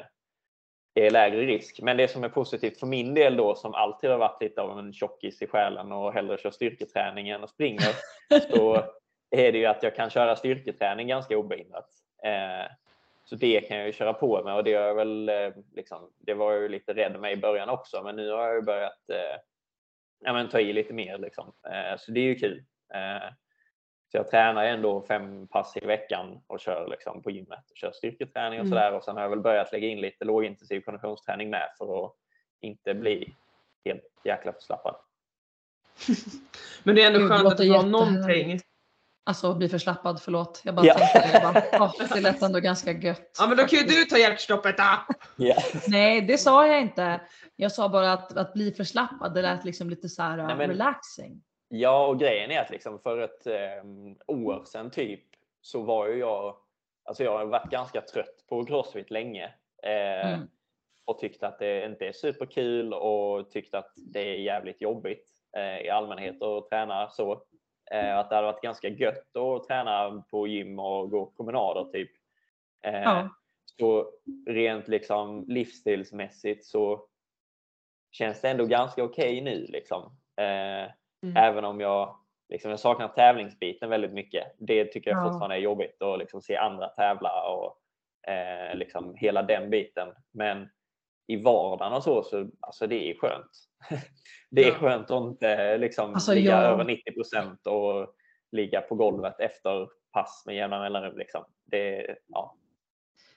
[0.94, 1.80] är lägre risk.
[1.82, 4.78] Men det som är positivt för min del då som alltid har varit lite av
[4.78, 7.94] en tjockis i själen och hellre kör styrketräning än och springer
[8.50, 8.74] så
[9.30, 11.88] är det ju att jag kan köra styrketräning ganska obehindrat.
[12.22, 12.72] Eh,
[13.24, 16.34] så det kan jag ju köra på med och det, jag väl, eh, liksom, det
[16.34, 19.10] var jag ju lite rädd med i början också men nu har jag ju börjat
[19.10, 19.40] eh,
[20.20, 21.18] ja, men ta i lite mer.
[21.18, 21.52] Liksom.
[21.66, 22.64] Eh, så det är ju kul.
[22.94, 23.28] Eh,
[24.12, 27.92] så jag tränar ändå fem pass i veckan och kör liksom på gymmet och kör
[27.92, 28.78] styrketräning och Mm.
[28.78, 28.92] sådär.
[28.92, 32.12] Och sen har jag väl börjat lägga in lite lågintensiv konditionsträning med för att
[32.60, 33.34] inte bli
[33.84, 34.96] helt jäkla förslappad.
[36.84, 37.90] Men det är ändå Gud, det skönt att har jättehärligt.
[37.92, 38.60] någonting.
[39.30, 40.60] Alltså bli förslappad, förlåt.
[40.64, 40.94] Jag bara Ja.
[40.94, 41.40] tänkte det.
[41.42, 43.30] Jag Bara, det lät ändå ganska gött.
[43.38, 45.14] Ja men då kan ju du ta hjärtstoppet då!
[45.36, 45.54] Ja.
[45.88, 47.20] Nej, det sa jag inte.
[47.56, 50.68] Jag sa bara att, att bli förslappad, det lät liksom lite så här Nej, men-
[50.68, 51.42] relaxing.
[51.68, 53.54] Ja, och grejen är att liksom för ett eh,
[54.26, 55.24] år sedan typ
[55.60, 56.56] så var ju jag,
[57.04, 59.44] alltså jag har varit ganska trött på crossfit länge.
[59.82, 60.48] Eh, Mm.
[61.04, 65.26] Och tyckte att det inte är superkul och tyckte att det är jävligt jobbigt
[65.56, 67.42] eh, i allmänhet att träna så.
[67.95, 72.11] Eh, att det hade varit ganska gött att träna på gym och gå promenader typ.
[72.84, 73.28] Eh, Ja.
[73.78, 74.11] Så
[74.47, 77.07] rent liksom livsstilsmässigt så
[78.12, 80.03] känns det ändå ganska okej nu liksom.
[80.36, 80.91] Eh,
[81.22, 81.36] Mm.
[81.36, 82.16] Även om jag,
[82.49, 84.45] liksom, jag saknar tävlingsbiten väldigt mycket.
[84.59, 85.30] Det tycker jag Ja.
[85.30, 87.76] fortfarande är jobbigt att liksom se andra tävla och
[88.28, 90.09] Eh, liksom hela den biten.
[90.30, 90.68] Men
[91.26, 93.51] i vardagen och så, så alltså det är skönt.
[94.51, 98.14] det är skönt att inte liksom Alltså, ligga jag- över 90 procent och
[98.53, 101.18] ligga på golvet efter pass med jämna mellanrum.
[101.18, 101.44] Liksom.
[101.66, 102.55] Det, ja.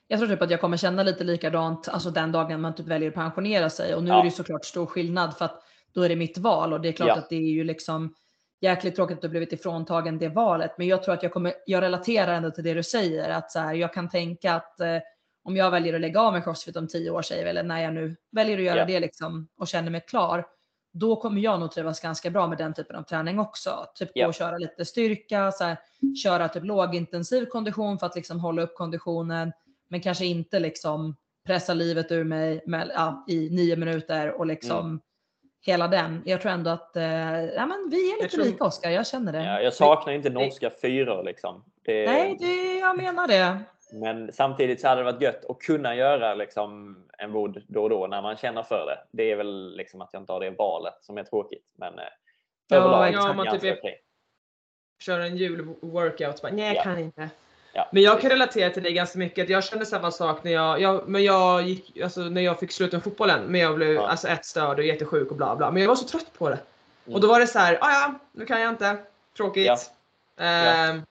[0.07, 3.09] Jag tror typ att jag kommer känna lite likadant alltså den dagen man typ väljer
[3.09, 3.95] att pensionera sig.
[3.95, 4.18] Och nu Ja.
[4.18, 6.88] är det ju såklart stor skillnad för att då är det mitt val och det
[6.89, 7.16] är klart Ja.
[7.16, 8.16] att det är ju liksom
[8.61, 10.72] jäkligt tråkigt att du blivit ifråntagen det valet.
[10.78, 13.59] Men jag tror att jag kommer, jag relaterar ändå till det du säger att så
[13.59, 14.97] här, jag kan tänka att eh,
[15.43, 17.82] om jag väljer att lägga av med crossfit om tio år säger vi, eller när
[17.84, 18.86] jag nu väljer att göra Ja.
[18.86, 20.45] det liksom och känner mig klar.
[20.95, 23.85] Då kommer jag nog trivas ganska bra med den typen av träning också.
[23.95, 25.77] Typ gå och köra lite styrka, så här,
[26.23, 29.51] köra typ lågintensiv kondition för att liksom hålla upp konditionen.
[29.89, 31.15] Men kanske inte liksom
[31.45, 34.99] pressa livet ur mig med, ja, i nio minuter och liksom Mm.
[35.61, 36.21] hela den.
[36.25, 37.03] Jag tror ändå att eh,
[37.43, 39.43] ja, men vi är lite tror- lika Oskar, jag känner det.
[39.43, 41.23] Ja, jag saknar inte norska fyror.
[41.23, 41.63] Liksom.
[41.85, 43.57] Det, Nej, det, jag menar det.
[43.93, 47.89] Men samtidigt så hade det varit gött att kunna göra liksom en vod då och
[47.89, 48.99] då när man känner för det.
[49.11, 51.65] Det är väl liksom att jag inte har det valet som är tråkigt.
[51.77, 52.05] Men eh,
[52.67, 53.99] Ja, överlag ja, man typ är- okej.
[54.99, 56.41] Köra en julworkout.
[56.41, 56.83] Bara, Nej, jag Ja.
[56.83, 57.29] kan inte.
[57.73, 59.49] Ja, Men jag kan relatera till dig ganska mycket.
[59.49, 62.95] Jag kände samma sak när jag, jag, men jag gick, alltså, när jag fick sluta
[62.97, 63.41] med fotbollen.
[63.47, 64.07] Men jag blev Ja.
[64.07, 65.71] alltså, ett störd och jättesjuk och bla bla.
[65.71, 66.59] Men jag var så trött på det.
[67.05, 67.15] Mm.
[67.15, 68.97] Och då var det så här, ah, ja, nu kan jag inte.
[69.37, 69.65] Tråkigt.
[69.67, 69.77] Ja.
[70.45, 71.01] Ehm,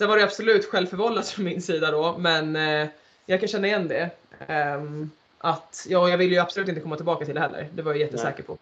[0.00, 2.88] Sen var det absolut självförvållat från min sida då, men eh,
[3.26, 4.10] jag kan känna igen det.
[4.48, 7.68] Ehm, att, ja, jag vill ju absolut inte komma tillbaka till det heller.
[7.72, 8.58] Det var jag jättesäker på.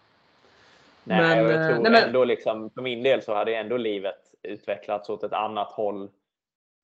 [1.03, 3.55] Nej, Men, och eh, jag tror nej, men- ändå liksom, för min del så hade
[3.55, 6.09] ändå livet utvecklats åt ett annat håll.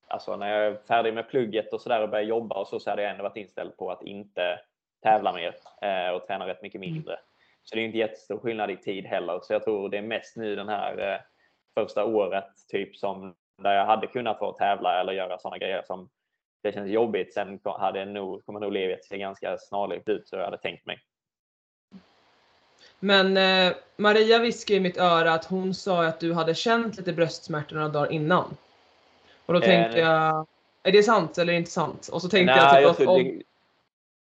[0.07, 2.89] Alltså när jag är färdig med plugget och sådär och börjar jobba och så, så
[2.89, 4.59] hade jag ändå varit inställd på att inte
[5.03, 7.19] tävla mer eh, och träna rätt mycket mindre.
[7.63, 9.39] Så det är inte jättestor skillnad i tid heller.
[9.43, 11.21] Så jag tror det är mest nu den här
[11.73, 16.09] första året typ som där jag hade kunnat få tävla eller göra sådana grejer som
[16.63, 17.33] det känns jobbigt.
[17.33, 20.99] Sen hade nog, kommer nog livet se ganska snarlikt ut så jag hade tänkt mig.
[22.99, 27.13] Men eh, Maria viskade i mitt öra att hon sa att du hade känt lite
[27.13, 28.57] bröstsmärtor några dagar innan.
[29.45, 30.01] Och då Eh, tänkte nej.
[30.01, 30.47] jag,
[30.83, 32.09] är det sant eller inte sant?
[32.11, 33.41] Och så tänkte Nej, jag typ jag att tror om,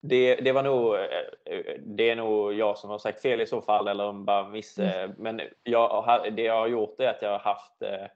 [0.02, 3.60] det, det, var nog, eh, det är nog jag som har sagt fel i så
[3.60, 4.78] fall eller bara miss.
[4.78, 5.12] Mm.
[5.18, 8.06] Men jag, det jag har gjort är att jag har haft, eh,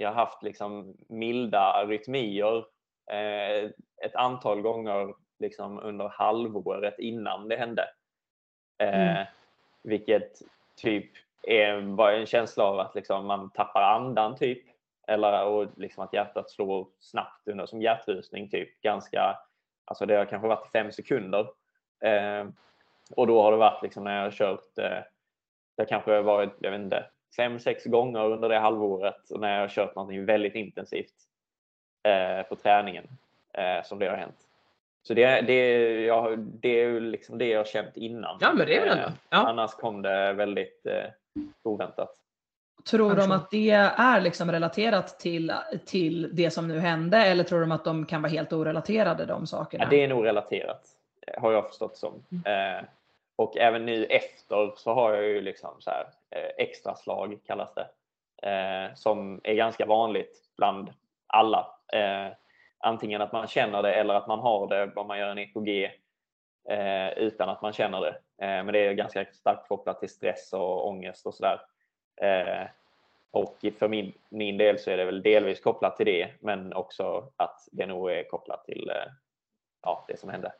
[0.00, 2.56] jag har haft liksom milda arytmier
[3.10, 3.70] eh,
[4.04, 7.88] ett antal gånger liksom under halvåret innan det hände.
[8.78, 9.26] Eh, Mm.
[9.82, 10.32] Vilket
[10.76, 11.10] typ
[11.42, 14.64] är bara en känsla av att liksom man tappar andan typ.
[15.06, 18.80] Eller och liksom att hjärtat slår snabbt under som hjärtrusning typ.
[18.80, 19.36] Ganska,
[19.84, 21.48] alltså det har kanske varit fem sekunder.
[22.04, 22.46] Eh,
[23.16, 25.02] och då har det varit liksom när jag har kört, eh,
[25.76, 27.06] det har kanske varit, jag vet inte,
[27.36, 31.14] fem, sex gånger under det halvåret och när jag har kört någonting väldigt intensivt
[32.02, 33.04] eh, på träningen
[33.52, 34.36] eh, som det har hänt.
[35.02, 38.38] Så det, det, jag, det är ju liksom det jag har känt innan.
[38.40, 39.12] Ja men det är väl Eh, ändå.
[39.30, 39.48] Ja.
[39.48, 41.04] Annars kom det väldigt eh,
[41.62, 42.14] oväntat.
[42.90, 45.52] Tror de att det är liksom relaterat till,
[45.86, 49.46] till det som nu hände eller tror de att de kan vara helt orelaterade de
[49.46, 49.84] sakerna?
[49.84, 50.82] Ja, det är nog relaterat,
[51.26, 52.24] eh, har jag förstått som.
[52.44, 52.84] Eh,
[53.38, 57.74] och även nu efter så har jag ju liksom så här, eh, extra slag kallas
[57.74, 57.88] det.
[58.48, 60.92] Eh, som är ganska vanligt bland
[61.26, 61.74] alla.
[61.92, 62.32] Eh,
[62.78, 65.84] antingen att man känner det eller att man har det om man gör en EKG
[66.68, 68.14] eh, utan att man känner det.
[68.46, 71.60] Eh, men det är ganska starkt kopplat till stress och ångest och sådär.
[72.20, 72.66] Eh,
[73.30, 77.32] och för min, min del så är det väl delvis kopplat till det men också
[77.36, 79.12] att det nog är kopplat till eh,
[79.82, 80.52] ja, det som hände.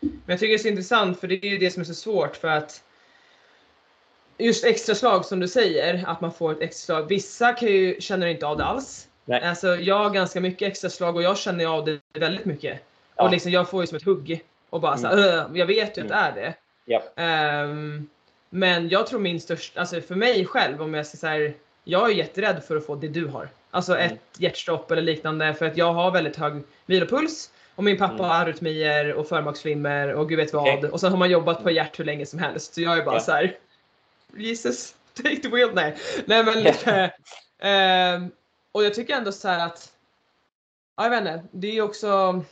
[0.00, 1.94] Men jag tycker det är så intressant för det är ju det som är så
[1.94, 2.82] svårt för att
[4.38, 7.08] just extra slag som du säger, att man får ett extra slag.
[7.08, 9.08] Vissa kan ju, känner inte av det alls.
[9.24, 9.42] Nej.
[9.42, 12.80] Alltså jag har ganska mycket extra slag och jag känner av det väldigt mycket.
[13.16, 13.24] Ja.
[13.24, 15.98] Och liksom jag får ju som ett hugg och bara så här, "Ugh", jag vet
[15.98, 16.54] ju att det är det.
[16.84, 17.02] Ja.
[17.16, 18.08] Ehm,
[18.50, 21.52] men jag tror min största, alltså för mig själv om jag ska säga
[21.84, 23.48] jag är jätterädd för att få det du har.
[23.70, 24.06] Alltså Mm.
[24.12, 28.24] ett hjärtstopp eller liknande för att jag har väldigt hög vilopuls och min pappa Mm.
[28.26, 30.78] har arytmier och förmaksflimmer och gud vet vad.
[30.78, 30.90] Okej.
[30.90, 32.74] Och sen har man jobbat på hjärt hur länge som helst.
[32.74, 33.20] Så jag är bara Ja.
[33.20, 33.56] så här.
[34.36, 35.70] Jesus, take the wheel.
[35.74, 35.96] Nej,
[36.26, 37.12] Nej men lite.
[37.58, 38.30] ehm,
[38.72, 39.92] och jag tycker ändå så här att.
[40.96, 41.44] Ja, jag vet inte.
[41.50, 42.42] Det är också.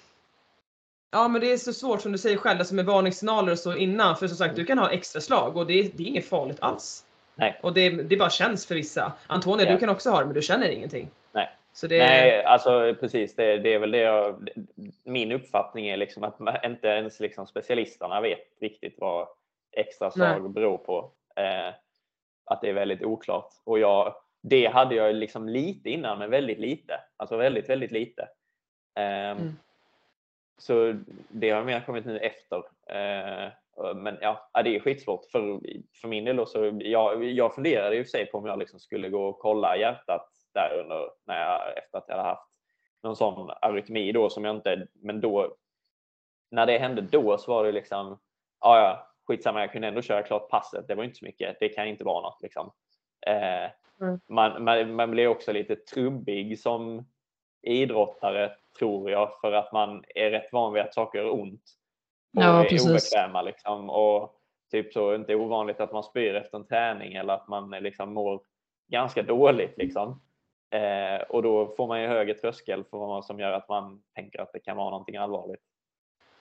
[1.15, 3.77] Ja men det är så svårt som du säger själv, alltså med varningssignaler och så
[3.77, 4.17] innan.
[4.17, 6.59] För som sagt du kan ha extra slag och det är, det är inget farligt
[6.61, 7.05] alls.
[7.35, 7.61] Nej.
[7.63, 9.13] Och det, det bara känns för vissa.
[9.27, 9.73] Antonia Ja.
[9.73, 11.11] du kan också ha det men du känner ingenting.
[11.33, 11.51] Nej.
[11.81, 13.37] Det, Nej, alltså precis.
[13.37, 14.49] Det, det är väl det jag,
[15.05, 19.29] min uppfattning är liksom att inte ens liksom specialisterna vet riktigt vad
[19.73, 21.13] extra slag beror på.
[21.37, 21.75] Eh,
[22.45, 23.49] att det är väldigt oklart.
[23.65, 27.01] Och jag, det hade jag liksom lite innan, men väldigt lite.
[27.17, 28.29] Alltså väldigt, väldigt lite.
[28.95, 29.53] Ehm, Mm.
[30.59, 30.95] så
[31.29, 32.57] det har mer kommit nu efter.
[32.87, 33.53] Eh,
[33.95, 35.25] men ja, det är skitsvårt.
[35.33, 35.61] För,
[36.01, 39.09] för min del då, så jag, jag funderade för sig på om jag liksom skulle
[39.09, 42.49] gå och kolla hjärtat där under, när jag, efter att jag hade haft
[43.03, 45.57] någon sån arytmi då som jag inte, men då,
[46.51, 48.19] när det hände då så var det liksom,
[48.61, 50.89] ja ja, skitsamma, jag kunde ändå köra klart passet.
[50.89, 52.73] Det var inte så mycket, det kan inte vara något liksom.
[53.27, 54.21] Eh, mm.
[54.29, 57.07] man, man, man blir också lite trubbig som
[57.63, 61.63] idrottare tror jag för att man är rätt van vid att saker gör ont.
[62.37, 62.91] Och ja, är precis.
[62.91, 63.91] obekväma liksom.
[63.91, 64.41] Och
[64.71, 68.41] typ så inte ovanligt att man spyr efter en träning eller att man liksom mår
[68.89, 70.23] ganska dåligt liksom.
[70.73, 74.41] Eh, och då får man ju högre tröskel för vad som gör att man tänker
[74.41, 75.61] att det kan vara någonting allvarligt.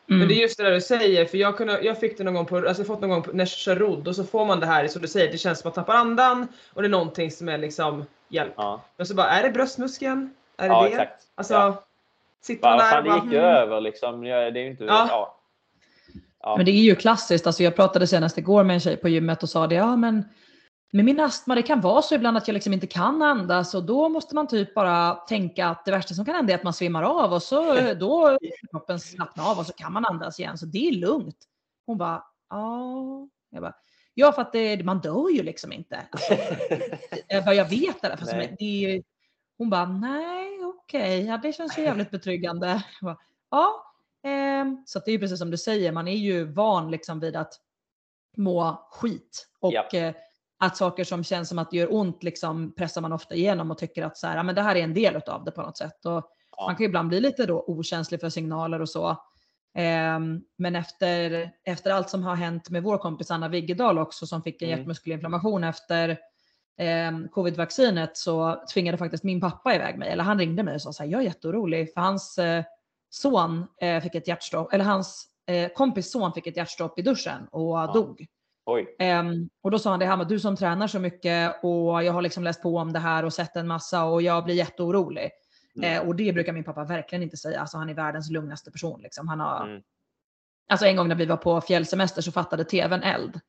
[0.10, 0.20] Mm.
[0.20, 2.34] Men det är just det där du säger, för jag, kunde, jag fick det någon
[2.34, 4.46] gång på, alltså jag fått någon gång på, när jag kör rodd och så får
[4.46, 6.88] man det här som du säger, det känns som att man tappar andan och det
[6.88, 8.54] är någonting som är liksom hjälp.
[8.58, 8.82] Ja.
[8.98, 10.34] Men så bara, är det bröstmuskeln?
[10.58, 10.90] Är det ja, det?
[10.90, 11.24] Exakt.
[11.36, 11.84] Alltså, ja.
[12.42, 13.50] sitter man där och bara, det gick ju hmm.
[13.50, 14.22] över liksom.
[14.22, 15.08] Det är ju inte, ja.
[15.10, 15.38] ja.
[16.44, 16.58] Ja.
[16.58, 19.44] Men det är ju klassiskt, alltså jag pratade senast igår med en tjej på gymmet
[19.44, 20.24] och sa det, ja men
[20.92, 23.84] med min astma, det kan vara så ibland att jag liksom inte kan andas och
[23.84, 26.74] då måste man typ bara tänka att det värsta som kan hända är att man
[26.74, 28.38] svimmar av och så då
[28.72, 31.48] kroppen slappna av och så kan man andas igen så det är lugnt.
[31.86, 33.28] Hon bara, ja.
[33.50, 33.76] Jag bara,
[34.14, 36.08] ja för att det, man dör ju liksom inte.
[36.12, 36.34] Alltså,
[37.46, 38.48] vad jag vet alla fall.
[38.60, 39.04] Det
[39.58, 41.26] hon bara, nej okej, okay.
[41.26, 42.84] ja, det känns ju jävligt betryggande.
[43.02, 43.18] Bara,
[43.52, 47.20] ja, eh, så det är ju precis som du säger, man är ju van liksom
[47.20, 47.54] vid att
[48.38, 49.48] må skit.
[49.60, 50.14] Och ja.
[50.64, 53.78] Att saker som känns som att det gör ont liksom pressar man ofta igenom och
[53.78, 56.06] tycker att så här, men det här är en del av det på något sätt.
[56.06, 56.66] Och ja.
[56.68, 59.10] Man kan ju ibland bli lite då okänslig för signaler och så.
[59.78, 60.20] Eh,
[60.58, 64.62] men efter, efter allt som har hänt med vår kompis Anna Viggedal också som fick
[64.62, 64.80] en mm.
[64.80, 66.10] hjärtmuskelinflammation efter
[66.78, 70.10] eh, covid-vaccinet så tvingade faktiskt min pappa iväg mig.
[70.10, 72.64] Eller han ringde mig och sa så här, jag är jätteorolig för hans eh,
[73.10, 77.48] son eh, fick ett hjärtstopp, eller hans eh, kompis son fick ett hjärtstopp i duschen
[77.52, 77.92] och ja.
[77.94, 78.28] dog.
[79.20, 82.14] Um, och då sa han det här med du som tränar så mycket och jag
[82.14, 85.30] har liksom läst på om det här och sett en massa och jag blir jätteorolig.
[85.76, 86.02] Mm.
[86.02, 87.62] Uh, och det brukar min pappa verkligen inte säga.
[87.62, 89.02] Alltså han är världens lugnaste person.
[89.02, 89.28] Liksom.
[89.28, 89.66] Han har...
[89.66, 89.82] Mm.
[90.70, 93.40] Alltså en gång när vi var på fjällsemester så fattade tvn eld.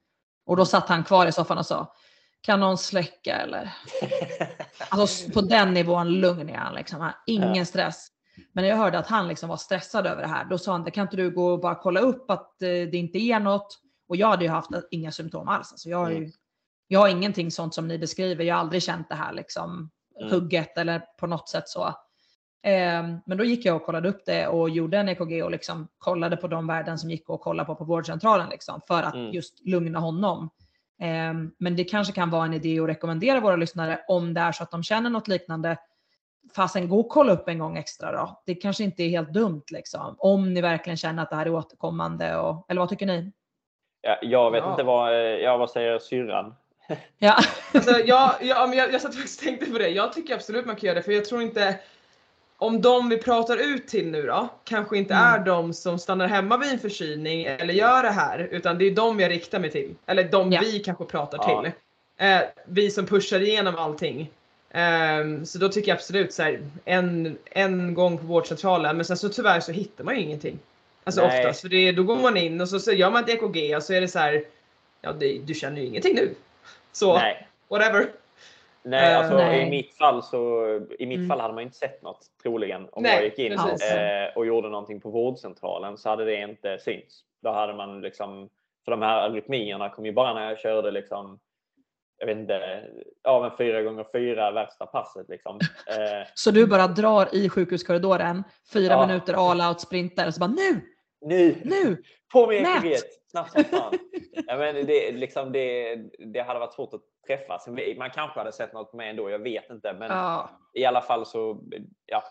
[0.47, 1.95] Och då satt han kvar i soffan och sa
[2.43, 3.75] kan någon släcka eller?
[4.89, 7.11] Alltså på den nivån lugn är han liksom.
[7.27, 7.65] ingen ja.
[7.65, 8.09] stress.
[8.53, 10.91] Men när jag hörde att han liksom var stressad över det här, då sa han,
[10.91, 13.79] kan inte du gå och bara kolla upp att eh, det inte är något?
[14.13, 15.73] Och jag hade ju haft inga symptom alls.
[15.73, 16.31] Alltså jag, har ju,
[16.89, 18.45] jag har ingenting sånt som ni beskriver.
[18.45, 19.91] Jag har aldrig känt det här liksom
[20.21, 20.33] mm.
[20.33, 21.87] hugget eller på något sätt så.
[22.63, 25.89] Eh, men då gick jag och kollade upp det och gjorde en EKG och liksom
[25.99, 29.33] kollade på de värden som gick att kolla på på vårdcentralen liksom, för att mm.
[29.33, 30.51] just lugna honom.
[31.01, 34.53] Eh, men det kanske kan vara en idé att rekommendera våra lyssnare om det är
[34.53, 35.77] så att de känner något liknande.
[36.57, 38.43] Fasen gå och kolla upp en gång extra då.
[38.47, 40.17] Det kanske inte är helt dumt liksom.
[40.19, 42.37] Om ni verkligen känner att det här är återkommande.
[42.37, 43.33] Och, eller vad tycker ni?
[44.03, 44.71] Ja, jag vet ja.
[44.71, 46.55] inte vad, ja, vad säger syrran?
[47.19, 47.37] Ja.
[47.75, 49.89] alltså, jag, jag, jag, jag satt faktiskt och tänkte på det.
[49.89, 51.79] Jag tycker absolut man kan göra det för jag tror inte
[52.63, 55.27] om de vi pratar ut till nu då kanske inte mm.
[55.27, 58.95] är de som stannar hemma vid en förkylning eller gör det här utan det är
[58.95, 59.95] de jag riktar mig till.
[60.07, 60.61] Eller de ja.
[60.61, 61.63] vi kanske pratar ja.
[61.63, 61.73] till.
[62.27, 64.31] Eh, vi som pushar igenom allting.
[64.75, 69.17] Um, så då tycker jag absolut så här, en, en gång på vårdcentralen men sen
[69.17, 70.59] så tyvärr så hittar man ju ingenting.
[71.05, 71.39] Alltså Nej.
[71.39, 73.83] oftast, för det, då går man in och så, så gör man ett EKG och
[73.83, 74.45] så är det så här,
[75.01, 76.35] ja det, du känner ju ingenting nu.
[76.93, 77.49] Så, Nej.
[77.69, 78.11] whatever.
[78.83, 79.67] Nej, alltså uh, nej.
[79.67, 80.67] i mitt fall så
[80.99, 81.29] i mitt mm.
[81.29, 84.69] fall hade man inte sett något troligen om nej, jag gick in eh, och gjorde
[84.69, 87.21] någonting på vårdcentralen så hade det inte synts.
[87.43, 88.49] Då hade man liksom,
[88.85, 91.39] för de här arytmierna kom ju bara när jag körde liksom
[92.19, 92.85] jag vet inte,
[93.23, 95.59] ja men fyra gånger fyra värsta passet liksom.
[95.87, 99.07] Eh, så du bara drar i sjukhuskorridoren, fyra ja.
[99.07, 100.81] minuter all out sprinter och så bara nu!
[101.23, 101.57] Nu!
[101.65, 102.03] Nu!
[102.33, 102.97] På med EKG!
[103.31, 103.93] Snabbt som fan.
[104.47, 105.97] ja, men det, liksom det,
[106.33, 107.69] det hade varit svårt att träffas.
[107.97, 109.93] Man kanske hade sett något med ändå, jag vet inte.
[109.93, 110.51] Men ja.
[110.75, 111.61] i alla fall så,
[112.07, 112.23] ja.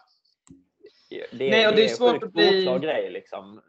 [1.32, 2.80] Det, Nej, och det, det är svårt att bli...
[2.82, 3.62] grej liksom.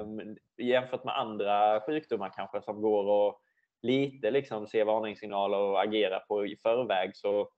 [0.00, 3.40] Um, jämfört med andra sjukdomar kanske som går och
[3.82, 7.48] lite liksom se varningssignaler och agera på i förväg så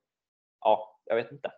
[0.61, 1.53] ja, jag vet inte.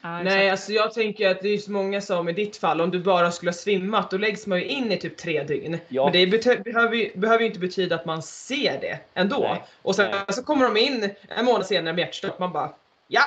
[0.00, 2.90] Ah, Nej, alltså jag tänker att det är så många som i ditt fall, om
[2.90, 5.78] du bara skulle ha svimmat, då läggs man ju in i typ tre dygn.
[5.88, 6.04] Ja.
[6.04, 6.26] Men det
[6.64, 9.38] behöver, ju, behöver ju inte betyda att man ser det ändå.
[9.38, 9.64] Nej.
[9.82, 10.20] Och sen Nej.
[10.28, 12.72] så kommer de in en månad senare med hjärtstopp, man bara
[13.08, 13.22] ja,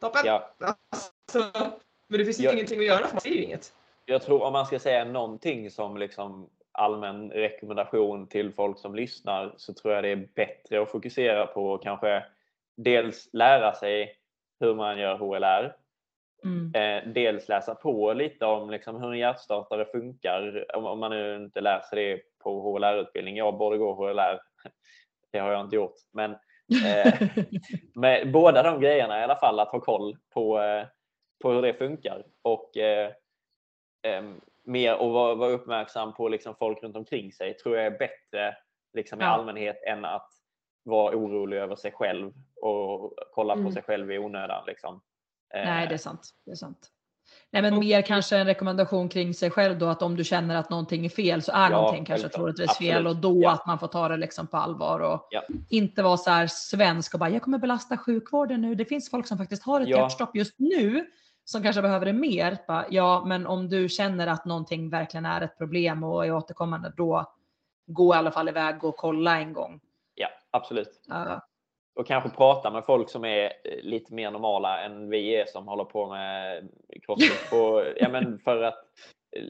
[0.00, 0.22] toppen!
[0.24, 0.50] Ja.
[0.60, 1.50] Alltså,
[2.06, 3.72] men det finns ju jag, ingenting att göra, för man ser ju inget.
[4.06, 9.54] Jag tror om man ska säga någonting som liksom allmän rekommendation till folk som lyssnar
[9.56, 12.24] så tror jag det är bättre att fokusera på kanske
[12.76, 14.16] dels lära sig
[14.60, 15.81] hur man gör HLR
[16.44, 16.72] Mm.
[16.74, 20.64] eh, dels läsa på lite om liksom, hur en hjärtstartare funkar.
[20.76, 23.36] Om, om man nu inte läser det på HLR-utbildning.
[23.36, 24.40] Jag borde gå HLR.
[25.32, 25.94] Det har jag inte gjort.
[26.12, 26.30] Men
[26.86, 27.14] eh,
[27.94, 30.86] med båda de grejerna i alla fall, att ha koll på, eh,
[31.42, 32.24] på hur det funkar.
[32.42, 33.10] Och eh,
[34.64, 38.56] mer och vara, vara uppmärksam på liksom, folk runt omkring sig tror jag är bättre
[38.92, 39.28] liksom, i Ja.
[39.28, 40.28] allmänhet än att
[40.84, 43.72] vara orolig över sig själv och kolla på Mm.
[43.72, 44.64] sig själv i onödan.
[44.66, 45.00] Liksom.
[45.54, 46.30] Nej, Eh, det är sant.
[46.44, 46.88] Det är sant.
[47.50, 50.70] Nej, men mer kanske en rekommendation kring sig själv då, att om du känner att
[50.70, 52.38] någonting är fel så är Ja, någonting kanske självklart.
[52.56, 53.22] troligtvis fel och Absolut.
[53.36, 53.52] då Ja.
[53.52, 55.42] att man får ta det liksom på allvar och Ja.
[55.68, 58.74] inte vara så här svensk och bara jag kommer belasta sjukvården nu.
[58.74, 59.96] Det finns folk som faktiskt har ett Ja.
[59.96, 61.06] hjärtstopp just nu
[61.44, 62.58] som kanske behöver det mer.
[62.68, 66.92] Bara, ja, men om du känner att någonting verkligen är ett problem och är återkommande,
[66.96, 67.32] då
[67.86, 69.80] gå i alla fall iväg och kolla en gång.
[70.14, 71.00] Ja, absolut.
[71.08, 71.40] Ja.
[71.94, 75.68] Och kanske prata med folk som är eh, lite mer normala än vi är som
[75.68, 76.68] håller på med
[77.02, 77.32] crossfit.
[77.50, 78.84] På, ja, men för att,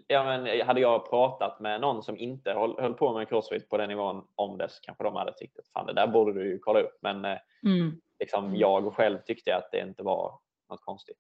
[0.07, 3.77] ja, men hade jag pratat med någon som inte höll, höll på med crossfit på
[3.77, 6.51] den nivån om det så kanske de hade tyckt att fan det där borde du
[6.51, 6.99] ju kolla upp.
[7.03, 10.39] Men eh, Mm, liksom, jag själv tyckte att det inte var
[10.71, 11.19] något konstigt.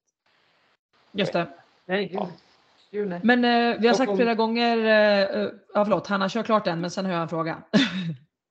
[1.13, 1.47] just det.
[1.85, 2.19] Nej.
[3.23, 6.81] Men eh, vi har sagt flera gånger, eh, eh, ja förlåt, Hanna kör klart den
[6.81, 7.63] men sen har jag en fråga.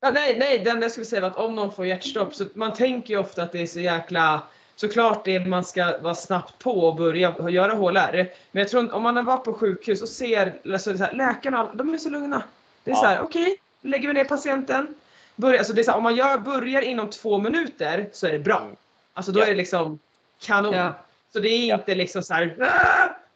[0.01, 2.73] Ja, nej, nej, den jag skulle säga var att om någon får hjärtstopp så man
[2.73, 4.41] tänker ju ofta att det är så jäkla
[4.75, 8.29] Såklart det är man ska vara snabbt på och börja göra HLR.
[8.51, 11.73] Men jag tror om man har varit på sjukhus och ser alltså, så här, läkarna,
[11.73, 12.43] de är så lugna.
[12.83, 12.99] Det är Ja.
[13.01, 14.95] så här, okej, nu lägger vi ner patienten.
[15.35, 18.31] Börja, alltså det är så här, om man gör, börjar inom två minuter så är
[18.31, 18.61] det bra.
[18.61, 18.75] Mm.
[19.13, 19.43] Alltså då Ja.
[19.43, 19.99] är det liksom
[20.41, 20.73] kanon.
[20.73, 20.93] Ja.
[21.33, 22.55] Så det är inte liksom så här,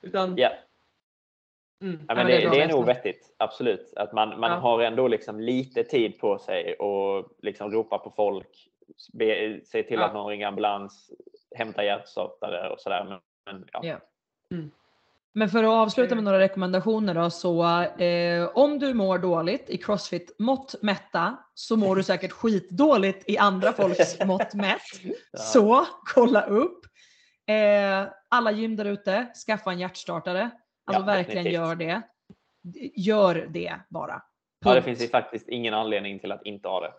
[0.02, 0.36] utan
[1.82, 2.00] mm.
[2.08, 3.36] ja, men men det, det är det nog vettigt.
[3.38, 3.94] Absolut.
[3.96, 4.58] Att man, man Ja.
[4.58, 8.70] har ändå liksom lite tid på sig och liksom ropa på folk.
[9.14, 11.12] Be, se till att någon ringer ambulans,
[11.56, 13.04] hämta hjärtstartare och sådär.
[13.04, 14.00] Men, men, ja.
[14.52, 14.72] Mm.
[15.38, 19.78] Men för att avsluta med några rekommendationer då, så eh, om du mår dåligt i
[19.78, 24.82] Crossfit mått mätta så mår du säkert skitdåligt i andra folks mått mätt.
[25.38, 26.86] Så kolla upp.
[27.48, 30.50] Eh, alla gym där ute, skaffa en hjärtstartare.
[30.86, 31.54] Alltså Ja, verkligen definitivt.
[31.54, 32.02] gör det.
[32.96, 34.22] Gör det bara.
[34.66, 36.94] Ja, det finns ju faktiskt ingen anledning till att inte ha det.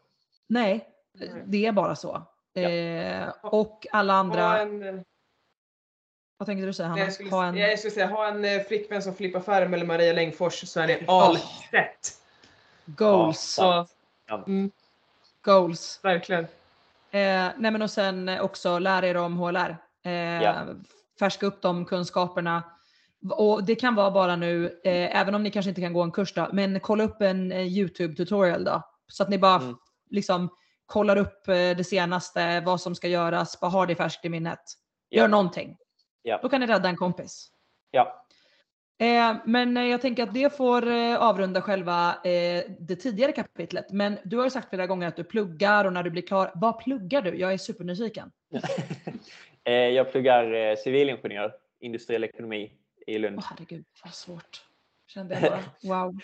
[0.47, 1.43] Nej, Nej.
[1.47, 2.23] det är bara så.
[2.53, 2.61] Ja.
[2.69, 5.03] Eh, och alla andra, en, eh,
[6.39, 7.01] vad tänkte du säga Hanna?
[7.03, 9.87] jag, skulle, Ha en, jag skulle säga, ha en eh, flickvän som flippar färm eller
[9.87, 11.37] Maria Längfors så är det all
[11.71, 12.21] set.
[12.87, 13.57] goals.
[13.61, 13.87] Ja,
[14.47, 14.71] Mm.
[15.43, 16.01] Goals.
[16.03, 16.45] verkligen.
[17.11, 19.77] Eh, nej men och sen också lära er om HLR.
[20.03, 20.13] Eh,
[20.43, 20.65] Ja.
[21.19, 22.63] Färska upp de kunskaperna.
[23.31, 26.13] Och det kan vara bara nu, eh, även om ni kanske inte kan gå en
[26.13, 28.83] kurs då, men kolla upp en eh, YouTube tutorial då.
[29.09, 29.77] Så att ni bara Mm.
[30.11, 30.49] liksom
[30.87, 34.59] kollar upp eh, det senaste, vad som ska göras, bara ha det färskt i minnet.
[35.11, 35.29] Gör Ja.
[35.29, 35.77] någonting.
[36.23, 36.39] Ja.
[36.43, 37.49] Då kan ni rädda en kompis.
[37.91, 38.23] Ja,
[38.99, 42.15] Eh, men eh, jag tänker att det får eh, avrunda själva
[42.79, 43.93] det tidigare kapitlet.
[43.93, 46.51] Men du har ju sagt flera gånger att du pluggar och när du blir klar.
[46.55, 47.35] Vad pluggar du?
[47.39, 48.31] Jag är supernyfiken.
[49.65, 52.73] Jag pluggar civilingenjör, industriell ekonomi
[53.07, 53.39] i Lund.
[53.39, 54.65] Åh herregud, vad svårt.
[55.07, 55.63] Kände jag bara.
[55.83, 56.19] Wow.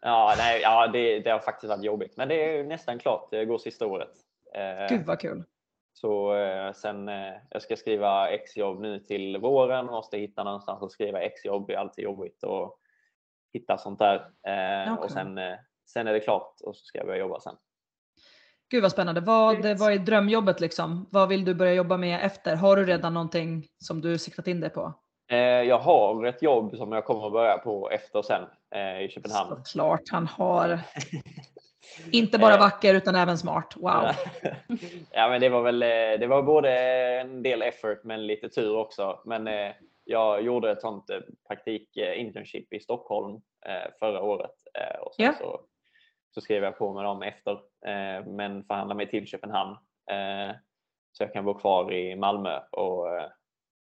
[0.00, 3.28] Ja, nej, ja det, det har faktiskt varit jobbigt, men det är nästan klart.
[3.30, 4.10] Det går sista året.
[4.54, 5.44] Eh, Gud vad kul.
[5.92, 10.92] Så eh, sen, eh, jag ska skriva exjobb nu till våren, måste hitta någonstans att
[10.92, 11.66] skriva exjobb.
[11.66, 12.74] Det är alltid jobbigt att
[13.52, 14.16] hitta sånt där.
[14.16, 15.04] Eh, Okej.
[15.04, 15.54] Och sen, eh,
[15.86, 17.56] sen är det klart och så ska jag börja jobba sen.
[18.70, 19.20] Gud vad spännande.
[19.20, 21.08] Vad, vad är drömjobbet liksom?
[21.10, 22.56] Vad vill du börja jobba med efter?
[22.56, 24.94] Har du redan någonting som du siktat in dig på?
[25.28, 28.42] Eh, Jag har ett jobb som jag kommer att börja på efter sen
[28.74, 29.60] eh, i Köpenhamn.
[29.64, 30.80] Såklart han har.
[32.12, 32.60] Inte bara Eh.
[32.60, 33.72] vacker utan även smart.
[33.76, 34.10] Wow.
[35.12, 35.78] ja, men det var väl,
[36.20, 36.70] det var både
[37.20, 39.20] en del effort men lite tur också.
[39.24, 39.48] Men
[40.04, 41.10] jag gjorde ett sånt
[41.48, 43.40] praktik internship i Stockholm
[43.98, 44.50] förra året
[45.00, 45.32] och sen Ja.
[45.38, 45.60] så,
[46.34, 47.58] så skrev jag på med dem efter
[48.24, 49.76] men förhandlade mig till Köpenhamn
[51.12, 53.06] så jag kan bo kvar i Malmö och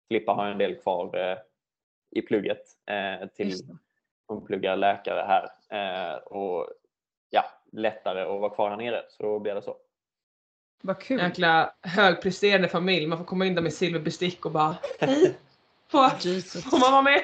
[0.07, 1.37] Filippa har en del kvar eh,
[2.11, 3.53] i plugget eh, till
[4.27, 6.67] hon pluggar läkare här eh, och
[7.29, 9.77] ja, lättare att vara kvar här nere så då blir det så.
[10.83, 11.19] Vad kul.
[11.19, 13.07] Jäkla högpresterande familj.
[13.07, 15.37] Man får komma in där med silverbestick och bara hej.
[15.91, 17.23] Får, får man vara med?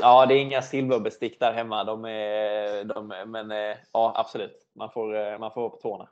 [0.00, 1.84] Ja, det är inga silverbestick där hemma.
[1.84, 3.50] De är, de är, men
[3.92, 4.68] ja, absolut.
[4.74, 6.08] Man får, man får vara på tårna.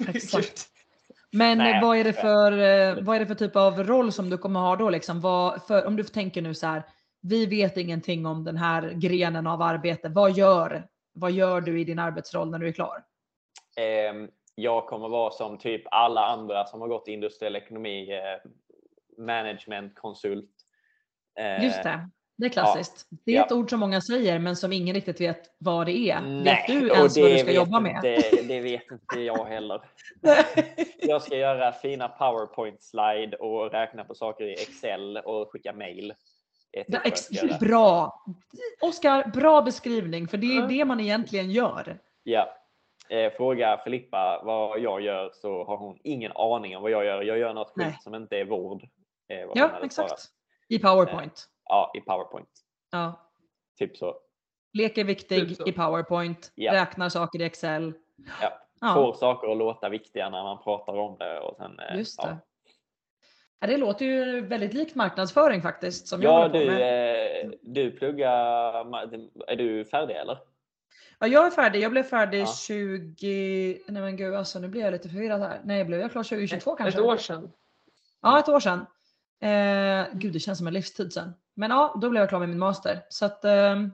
[0.08, 0.68] Exakt.
[1.32, 4.30] Men Nej, vad, är det för, eh, vad är det för typ av roll som
[4.30, 4.90] du kommer ha då?
[4.90, 5.20] Liksom?
[5.20, 6.82] Vad, för, om du tänker nu så här,
[7.22, 10.08] vi vet ingenting om den här grenen av arbete.
[10.08, 13.04] Vad gör, vad gör du i din arbetsroll när du är klar?
[13.76, 18.12] Eh, jag kommer vara som typ alla andra som har gått industriell ekonomi.
[18.12, 18.50] Eh,
[19.18, 20.50] managementkonsult.
[21.38, 22.10] Eh, Just det.
[22.40, 23.06] Det är klassiskt.
[23.10, 23.44] Det är Ja.
[23.46, 26.20] ett ord som många säger men som ingen riktigt vet vad det är.
[26.20, 27.96] Nej, vet du ens vad det du ska jobba med?
[28.04, 29.80] Inte, det vet inte jag heller.
[30.98, 36.14] Jag ska göra fina powerpoint-slide och räkna på saker i Excel och skicka mail.
[36.72, 37.58] Det typ Det-.
[37.66, 38.22] Bra!
[38.80, 40.66] Oskar, bra beskrivning för det är Ja.
[40.66, 41.98] det man egentligen gör.
[42.22, 42.56] Ja.
[43.08, 47.22] Eh, fråga Filippa vad jag gör så har hon ingen aning om vad jag gör.
[47.22, 48.82] Jag gör något skit som inte är vård.
[49.28, 49.94] Eh, Ja, exakt.
[49.94, 50.20] svarat.
[50.68, 51.46] I Powerpoint.
[51.70, 52.48] Ja, i powerpoint.
[52.90, 53.30] Ja.
[53.78, 54.14] Typ så.
[54.72, 56.52] Lek är viktig Typ i Powerpoint.
[56.54, 56.72] Ja.
[56.72, 57.94] Räknar saker i Excel.
[58.42, 58.60] Ja.
[58.80, 61.40] Ja, Får saker att låta viktiga när man pratar om det.
[61.40, 62.28] Och sen, eh, just ja.
[62.28, 62.36] det.
[63.60, 66.08] Ja, det låter ju väldigt likt marknadsföring faktiskt.
[66.08, 67.44] Som jag Ja, håller på du, med.
[67.44, 68.30] eh, du pluggar.
[69.46, 70.38] Är du färdig eller?
[71.18, 71.80] Ja, jag är färdig.
[71.80, 72.46] Jag blev färdig Ja.
[72.46, 73.82] 20...
[73.88, 75.60] Nej men gud alltså, nu blir jag lite förvirrad här.
[75.64, 77.00] Nej, blev jag klar 2022 kanske?
[77.00, 77.52] Ett år sedan.
[78.22, 78.86] Ja, ett år sedan.
[79.40, 81.32] Eh, gud, det känns som en livstid sedan.
[81.60, 83.02] Men ja, då blev jag klar med min master.
[83.08, 83.92] Så att ehm,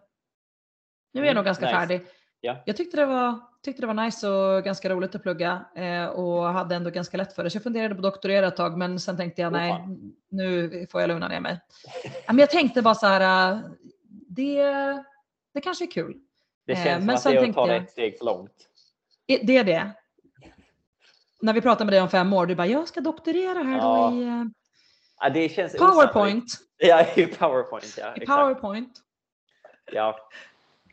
[1.13, 1.77] nu är jag Mm, nog ganska nice.
[1.77, 2.07] färdig.
[2.41, 2.57] Ja.
[2.67, 6.43] Jag tyckte det, var, tyckte det var nice och ganska roligt att plugga eh, och
[6.45, 7.51] hade ändå ganska lätt för det.
[7.51, 10.13] Så jag funderade på att doktorera ett tag men sen tänkte jag nej, fan.
[10.29, 11.61] nu får jag lugna ner mig.
[12.27, 13.61] Men jag tänkte bara så här, eh,
[14.29, 14.63] det,
[15.55, 16.17] det kanske är kul.
[16.67, 18.25] Det Eh, känns som men att sen det är att ta jag- ett steg för
[18.25, 18.69] långt.
[19.27, 19.91] Det är det.
[21.41, 24.11] När vi pratar med dig om fem år, du bara jag ska doktorera här Ja,
[24.11, 24.45] då i eh,
[25.21, 26.13] Ja, det känns osannolikt.
[26.13, 26.45] Powerpoint.
[26.79, 27.99] Ja, i Powerpoint.
[27.99, 28.27] Ja, I.
[28.27, 28.93] Powerpoint.
[29.93, 30.17] Ja.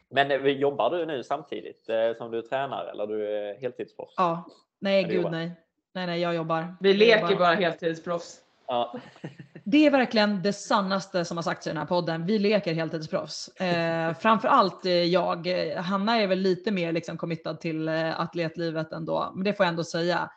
[0.09, 4.13] Men eh, jobbar du nu samtidigt eh, som du tränar eller du är heltidsproffs?
[4.17, 4.47] Ja,
[4.79, 5.29] nej gud jobbar.
[5.29, 5.51] nej.
[5.93, 6.75] Nej, nej, jag jobbar.
[6.79, 7.35] Vi Jag leker jobbar.
[7.35, 8.37] bara heltidsproffs.
[8.67, 8.95] Ja.
[9.65, 12.25] Det är verkligen det sannaste som har sagts i den här podden.
[12.25, 13.47] Vi leker heltidsproffs.
[13.47, 15.47] Eh, framförallt eh, jag.
[15.77, 19.31] Hanna är väl lite mer liksom committad till atletlivet ändå.
[19.35, 20.29] Men det får jag ändå säga.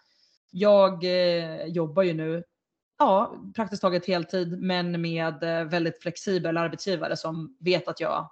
[0.50, 2.42] Jag eh, jobbar ju nu
[2.98, 8.30] ja, praktiskt taget heltid men med eh, väldigt flexibel arbetsgivare som vet att jag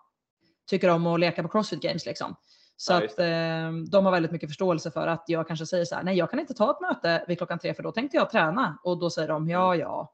[0.67, 2.07] tycker om att leka på Crossfit Games.
[2.07, 2.37] Liksom.
[2.77, 5.95] Så Ja, att eh, de har väldigt mycket förståelse för att jag kanske säger så
[5.95, 8.31] här, nej jag kan inte ta ett möte vid klockan tre för då tänkte jag
[8.31, 8.79] träna.
[8.83, 10.13] Och då säger de ja, ja.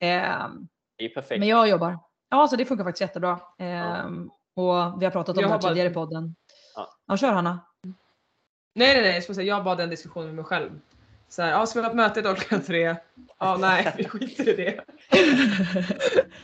[0.00, 0.68] Ehm,
[0.98, 1.38] Det är perfekt.
[1.38, 1.98] men jag jobbar.
[2.30, 3.40] Ja, så det funkar faktiskt jättebra.
[3.58, 6.36] Ehm, Och vi har pratat om Jag det har bara- tidigare i podden.
[6.74, 6.88] Ja.
[7.06, 7.60] Ja, kör Hanna.
[8.74, 10.70] Nej nej nej, jag, ska säga, jag bad den diskussionen med mig själv.
[11.28, 12.96] Så här, ja, ska vi ha ett möte idag klockan tre?
[13.38, 14.84] Ja nej, vi skiter i det.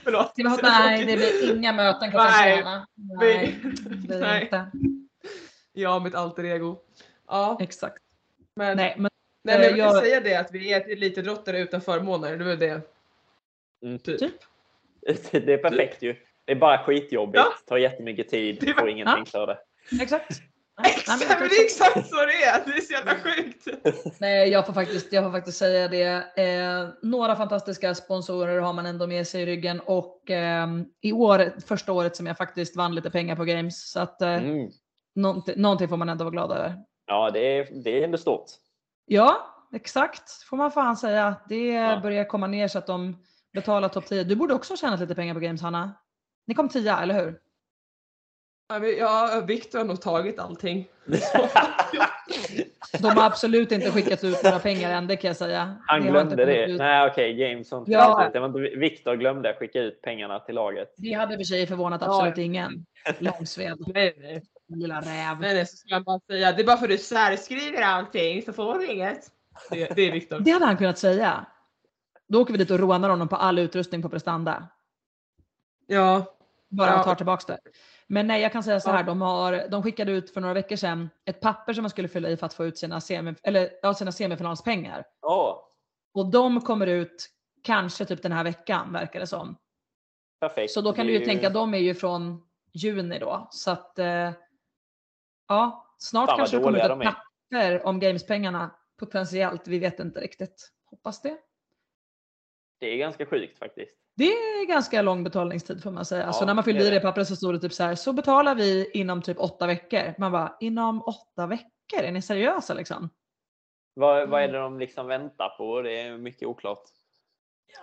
[0.05, 0.31] Förlåt.
[0.31, 2.63] Ska vi ha, nej, det blir inga möten klockan Nej.
[2.63, 2.71] tre.
[3.21, 4.43] Nej, Vi- det blir nej.
[4.43, 4.71] inte.
[5.73, 6.79] Jag mitt alter ego.
[7.29, 7.97] Ja, Exakt.
[8.57, 9.11] men, nej, Nej, men
[9.43, 12.37] men jag vill jag- säga det att vi är elitidrottare utan förmåner.
[12.37, 12.81] Det är det.
[13.85, 13.99] Mm.
[13.99, 14.19] Typ.
[14.19, 14.35] Typ.
[15.33, 16.17] Det är perfekt ju.
[16.45, 17.53] Det är bara skitjobbigt, Ja.
[17.67, 19.59] tar jättemycket tid, får ingenting för det.
[20.03, 20.43] exakt.
[20.85, 22.65] Exakt, men det är exakt så det är!
[22.67, 23.67] Det är så jävla sjukt.
[24.21, 26.43] Nej, jag får faktiskt, jag får faktiskt säga det.
[26.43, 30.69] Eh, några fantastiska sponsorer har man ändå med sig i ryggen och eh,
[31.01, 33.91] i år, första året som jag faktiskt vann lite pengar på games.
[33.91, 34.71] Så att eh, Mm.
[35.15, 36.75] någonting, någonting får man ändå vara glad över.
[37.07, 38.45] Ja, det är, det är ändå stort.
[39.07, 40.31] Ja, exakt.
[40.51, 41.35] Får man fan säga.
[41.49, 42.01] Det Ja.
[42.03, 43.17] börjar komma ner så att de
[43.53, 44.25] betalar topp 10.
[44.25, 45.93] Du borde också ha tjänat lite pengar på games Hanna.
[46.47, 47.39] Ni kom 10, eller hur?
[48.79, 50.89] Ja, Ja, Viktor har nog tagit allting.
[53.01, 55.77] De har absolut inte skickat ut några pengar än, det kan jag säga.
[55.87, 56.65] Han glömde det.
[56.67, 56.79] ut.
[56.79, 58.31] Nej, okej, James har inte Ja.
[58.33, 60.95] Det var inte Viktor glömde skicka ut pengarna till laget.
[60.97, 62.15] Det hade i och för sig förvånat Ja.
[62.17, 62.87] absolut ingen.
[63.19, 64.43] Långsved, Nej, nej.
[64.69, 65.41] lilla räv.
[65.41, 68.43] Nej, nej, så skulle jag bara säga det är bara för att du särskriver allting
[68.43, 69.21] så får du inget.
[69.71, 70.41] Det, det är Viktor.
[70.41, 71.47] Det hade han kunnat säga.
[72.29, 74.69] Då åker vi dit och rånar honom på all utrustning på prestanda.
[75.87, 76.25] Ja,
[76.73, 76.99] Bara Ja.
[76.99, 77.59] och tar tillbaks det.
[78.07, 78.99] Men nej, jag kan säga så här.
[78.99, 79.03] Ja.
[79.03, 82.29] De, har, de skickade ut för några veckor sedan ett papper som man skulle fylla
[82.29, 85.05] i för att få ut sina, semi, eller, ja, sina semifinalspengar.
[85.23, 85.59] Åh,
[86.15, 87.29] Och de kommer ut
[87.63, 89.57] kanske typ den här veckan verkar det som.
[90.41, 90.73] perfekt.
[90.73, 92.43] Så då kan du är ju tänka, de är ju från
[92.73, 93.49] juni då.
[93.51, 94.31] Så att eh,
[95.49, 96.97] ja, snart Fan, kanske det kommer ut ett är.
[97.51, 99.69] papper om gamespengarna potentiellt.
[99.69, 100.73] Vi vet inte riktigt.
[100.85, 101.37] Hoppas det.
[102.81, 103.97] Det är ganska sjukt faktiskt.
[104.15, 106.23] Det är ganska lång betalningstid får man säga.
[106.27, 108.13] Ja, så när man fyllde i det pappret så stod det typ så här, så
[108.13, 110.15] betalar vi inom typ åtta veckor.
[110.19, 112.01] Man bara, inom åtta veckor?
[112.03, 113.11] Är ni seriösa liksom?
[113.95, 115.83] Vad, vad är det de liksom väntar på?
[115.83, 116.83] Det är mycket oklart.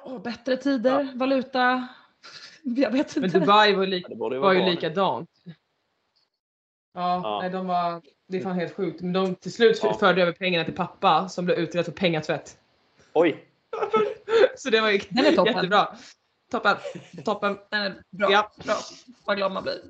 [0.04, 1.88] Åh, bättre tider, valuta.
[2.64, 3.40] Jag vet men inte.
[3.40, 5.30] Dubai var, Det borde ju var ju likadant.
[6.94, 7.40] Ja, Ja.
[7.42, 9.02] Nej, de var, det är fan helt sjukt.
[9.02, 9.94] Men de till slut Ja.
[9.94, 12.58] förde över pengarna till pappa som blev utredd för pengatvätt.
[13.14, 13.46] Oj!
[14.56, 15.54] Så det var ju Den är toppen.
[15.56, 15.96] jättebra.
[16.52, 16.76] Toppen.
[17.26, 17.58] Toppen.
[17.72, 18.52] Den är bra, Ja.
[18.66, 18.76] bra.
[19.26, 19.82] Vad glad man blir.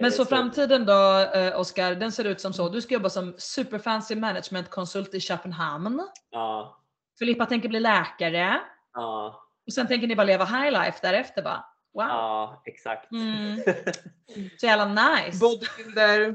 [0.00, 2.68] Men så framtiden då, eh, Oskar, den ser ut som så.
[2.68, 6.08] Du ska jobba som superfancy managementkonsult i Köpenhamn.
[6.30, 6.76] Ja,
[7.18, 8.60] Filippa tänker bli läkare.
[8.94, 9.46] ja.
[9.66, 11.64] Och sen tänker ni bara leva high life därefter bara.
[11.92, 12.04] Wow.
[12.06, 13.12] Ja, exakt.
[13.12, 13.56] Mm.
[14.60, 15.38] Så jävla nice.
[15.40, 16.34] Bodybuilder.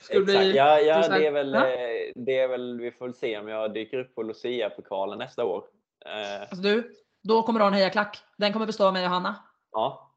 [0.00, 0.38] Skulle Exakt.
[0.40, 1.66] bli Ja, ja, det är väl, Ja.
[1.66, 5.44] eh, det är väl, vi får väl se om jag dyker upp på Lucia-pokalen nästa
[5.44, 5.64] år.
[6.06, 6.92] Eh, Alltså du,
[7.22, 8.18] då kommer du ha en hejaklack.
[8.36, 9.34] Den kommer bestå av mig och Hanna.
[9.72, 10.10] ja,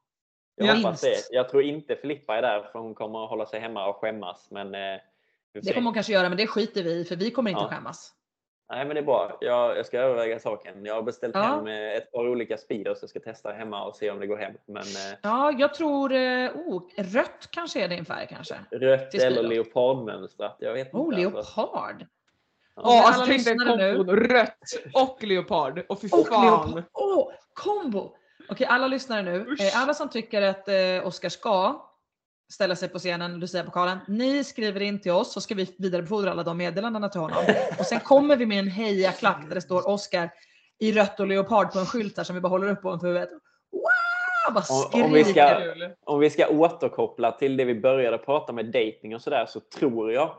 [0.55, 0.73] jag Ja.
[0.75, 1.15] hoppas det.
[1.31, 4.47] Jag tror inte Filippa är där för hon kommer att hålla sig hemma och skämmas.
[4.51, 4.99] Men, eh,
[5.53, 7.65] Det kommer hon kanske göra, men det skiter vi i för vi kommer inte Ja.
[7.65, 8.13] att skämmas.
[8.69, 9.37] Nej, men det är bra.
[9.41, 10.85] Jag, jag ska överväga saken.
[10.85, 11.41] Jag har beställt Ja.
[11.41, 14.37] hem eh, ett par olika speeders jag ska testa hemma och se om det går
[14.37, 14.53] hem.
[14.65, 18.55] Men eh, Ja, jag tror, eh, oh, rött kanske är din färg kanske.
[18.71, 20.55] rött eller leopardmönstrat.
[20.59, 21.37] Jag vet Oh, inte.
[21.37, 21.61] alltså.
[22.75, 23.97] Ja, Alla alltså tänk dig lyssnare nu.
[23.97, 24.57] kombon rött
[24.93, 25.85] och leopard.
[25.89, 26.45] Och fy Och fan.
[26.71, 26.83] leopard.
[26.93, 28.15] Åh, kombo!
[28.49, 29.45] Okej, alla lyssnare nu.
[29.49, 29.61] Usch.
[29.61, 31.85] Eh, alla som tycker att eh, Oscar ska
[32.53, 33.97] ställa sig på scenen, Lucia-pokalen.
[34.07, 37.43] Ni skriver in till oss så ska vi vidarebefordra alla de meddelandena till honom.
[37.79, 40.29] Och sen kommer vi med en hejaklack där det står Oscar
[40.79, 43.29] i rött och leopard på en skylt här som vi bara håller upp ovanför huvudet.
[43.71, 44.55] Wow!
[44.57, 45.03] Om- skriker.
[45.05, 45.75] om vi ska-.
[46.05, 50.11] Om vi ska återkoppla till det vi började prata med dating och sådär så tror
[50.11, 50.35] jag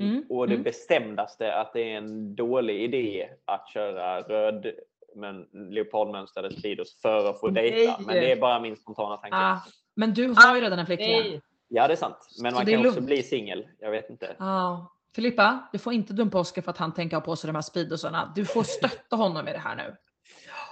[0.00, 0.64] Mm, och det mm.
[0.64, 4.72] bestämdaste att det är en dålig idé att köra röd
[5.14, 7.76] men leopardmönstrade speedos för att få dejta.
[7.76, 8.06] Nej.
[8.06, 9.36] Men det är bara min spontana tanke.
[9.36, 9.58] Ah,
[9.94, 11.40] men du har ju redan en flickvän.
[11.68, 12.16] Ja, det är sant.
[12.42, 13.66] Men man kan också bli singel.
[13.78, 14.36] Jag vet inte.
[14.38, 14.92] Ja.
[15.14, 17.62] Filippa, du får inte dumpa Oscar för att han tänker ha på sig de här
[17.62, 18.32] speedosarna.
[18.36, 19.96] Du får stötta honom i det här nu.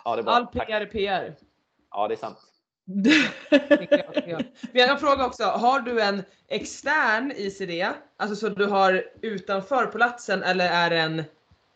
[0.05, 0.33] Ja, det är bra.
[0.33, 0.47] All.
[0.47, 1.37] PR är PR.
[1.91, 2.39] Ja, det är sant.
[2.87, 5.45] Men jag har en fråga också.
[5.45, 7.87] Har du en extern ICD?
[8.17, 11.17] Alltså så du har utanför på latsen eller är den...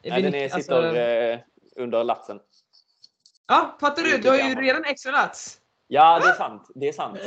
[0.04, 1.38] Nej, den är, alltså- sitter eh,
[1.76, 2.40] under latsen.
[3.48, 4.18] Ja, fattar du?
[4.18, 5.56] Du har ju redan extra lats.
[5.86, 6.68] Ja, det är sant.
[6.74, 7.18] Det är sant.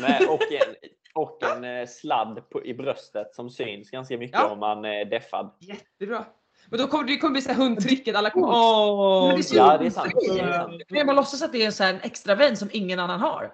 [0.00, 0.74] Men, och en,
[1.14, 4.48] och en eh, sladd på, i bröstet som syns ganska mycket Ja.
[4.48, 5.50] om man är deffad.
[5.60, 6.24] Jättebra.
[6.70, 8.16] Men då kommer det kommer bli så här hundtricket.
[8.16, 8.48] Alla kommer...
[8.48, 9.26] Åh!
[9.26, 10.12] Men det är så Ja, det är sant.
[10.20, 10.82] Det är sant.
[10.88, 13.00] Du kan bara låtsas att det är en, så här, en extra vän som ingen
[13.00, 13.52] annan har.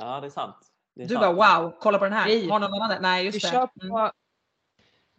[0.00, 0.56] Ja, det är sant.
[0.96, 1.36] Det är Du sant.
[1.38, 2.26] bara wow, kolla på den här.
[2.26, 2.48] Nej.
[2.48, 3.00] Har någon annan det?
[3.00, 3.50] Nej, Vi just det.
[3.50, 3.90] kör Mm.
[3.90, 4.10] på,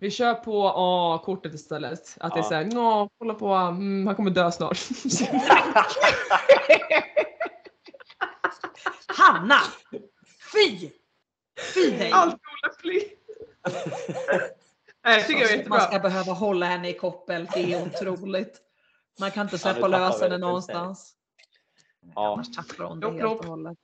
[0.02, 2.18] vi kör på åh, kortet istället.
[2.20, 2.50] Att det är Ja.
[2.50, 4.78] såhär, åh, kolla på, mm, han kommer dö snart.
[9.08, 9.60] Hanna!
[10.54, 10.90] Fy!
[11.74, 12.12] Fy dig!
[12.12, 13.20] Allt olämpligt.
[15.10, 16.00] Nej, jag tycker det är Alltså, Man jättebra.
[16.00, 17.48] ska behöva hålla henne i koppel.
[17.54, 18.58] Det är otroligt.
[19.20, 21.14] Man kan inte Ja, släppa tappar lös henne någonstans.
[22.16, 22.34] Ja.
[22.34, 23.78] Annars tappar hon det helt och hållet.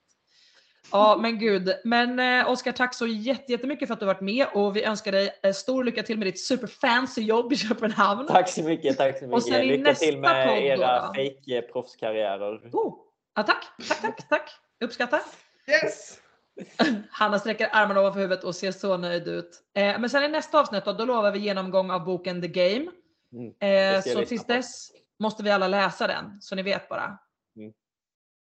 [0.92, 1.72] Ja men gud.
[1.84, 5.12] Men eh, Oskar tack så jätte- jättemycket för att du varit med och vi önskar
[5.12, 8.26] dig eh, stor lycka till med ditt superfancy jobb i Köpenhamn.
[8.26, 8.96] Tack så mycket.
[8.98, 9.44] Tack så Och mycket.
[9.44, 12.70] sen i Lycka till nästa med podd era fake proffskarriärer.
[12.72, 12.94] Oh.
[13.34, 14.50] Ja, tack, tack, tack, tack.
[14.84, 15.20] Uppskattar.
[15.68, 16.18] Yes!
[17.10, 19.62] Hanna sträcker armarna ovanför huvudet och ser så nöjd ut.
[19.74, 22.90] Eh, men sen i nästa avsnitt då, då lovar vi genomgång av boken The Game.
[23.32, 27.18] Mm, Eh, så tills dess måste vi alla läsa den, så ni vet bara.
[27.56, 27.72] Mm.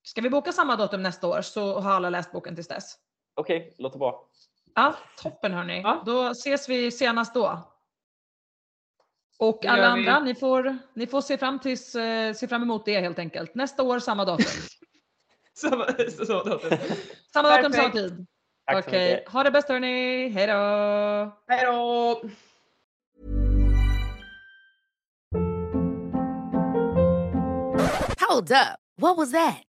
[0.04, 2.96] Ska vi boka samma datum nästa år så har alla läst boken tills dess.
[3.36, 4.28] Okej, låter bra.
[4.76, 5.82] Ja, toppen hörni.
[5.82, 6.04] Ja.
[6.06, 7.72] Då ses vi senast då.
[9.40, 13.00] Och alla andra, ni får, ni får se, fram tills, eh, se fram emot det
[13.00, 13.56] helt enkelt.
[13.56, 14.46] Nästa år samma datum.
[15.62, 15.70] Så,
[16.18, 16.60] så, så, så.
[17.34, 18.26] samma datum, samma tid.
[18.72, 19.30] Okej, mycket.
[19.30, 20.30] ha det bäst hörni.
[20.30, 20.54] Hej då!
[21.48, 22.22] Hej då!
[28.30, 28.80] Hold up.
[28.98, 29.64] What was that?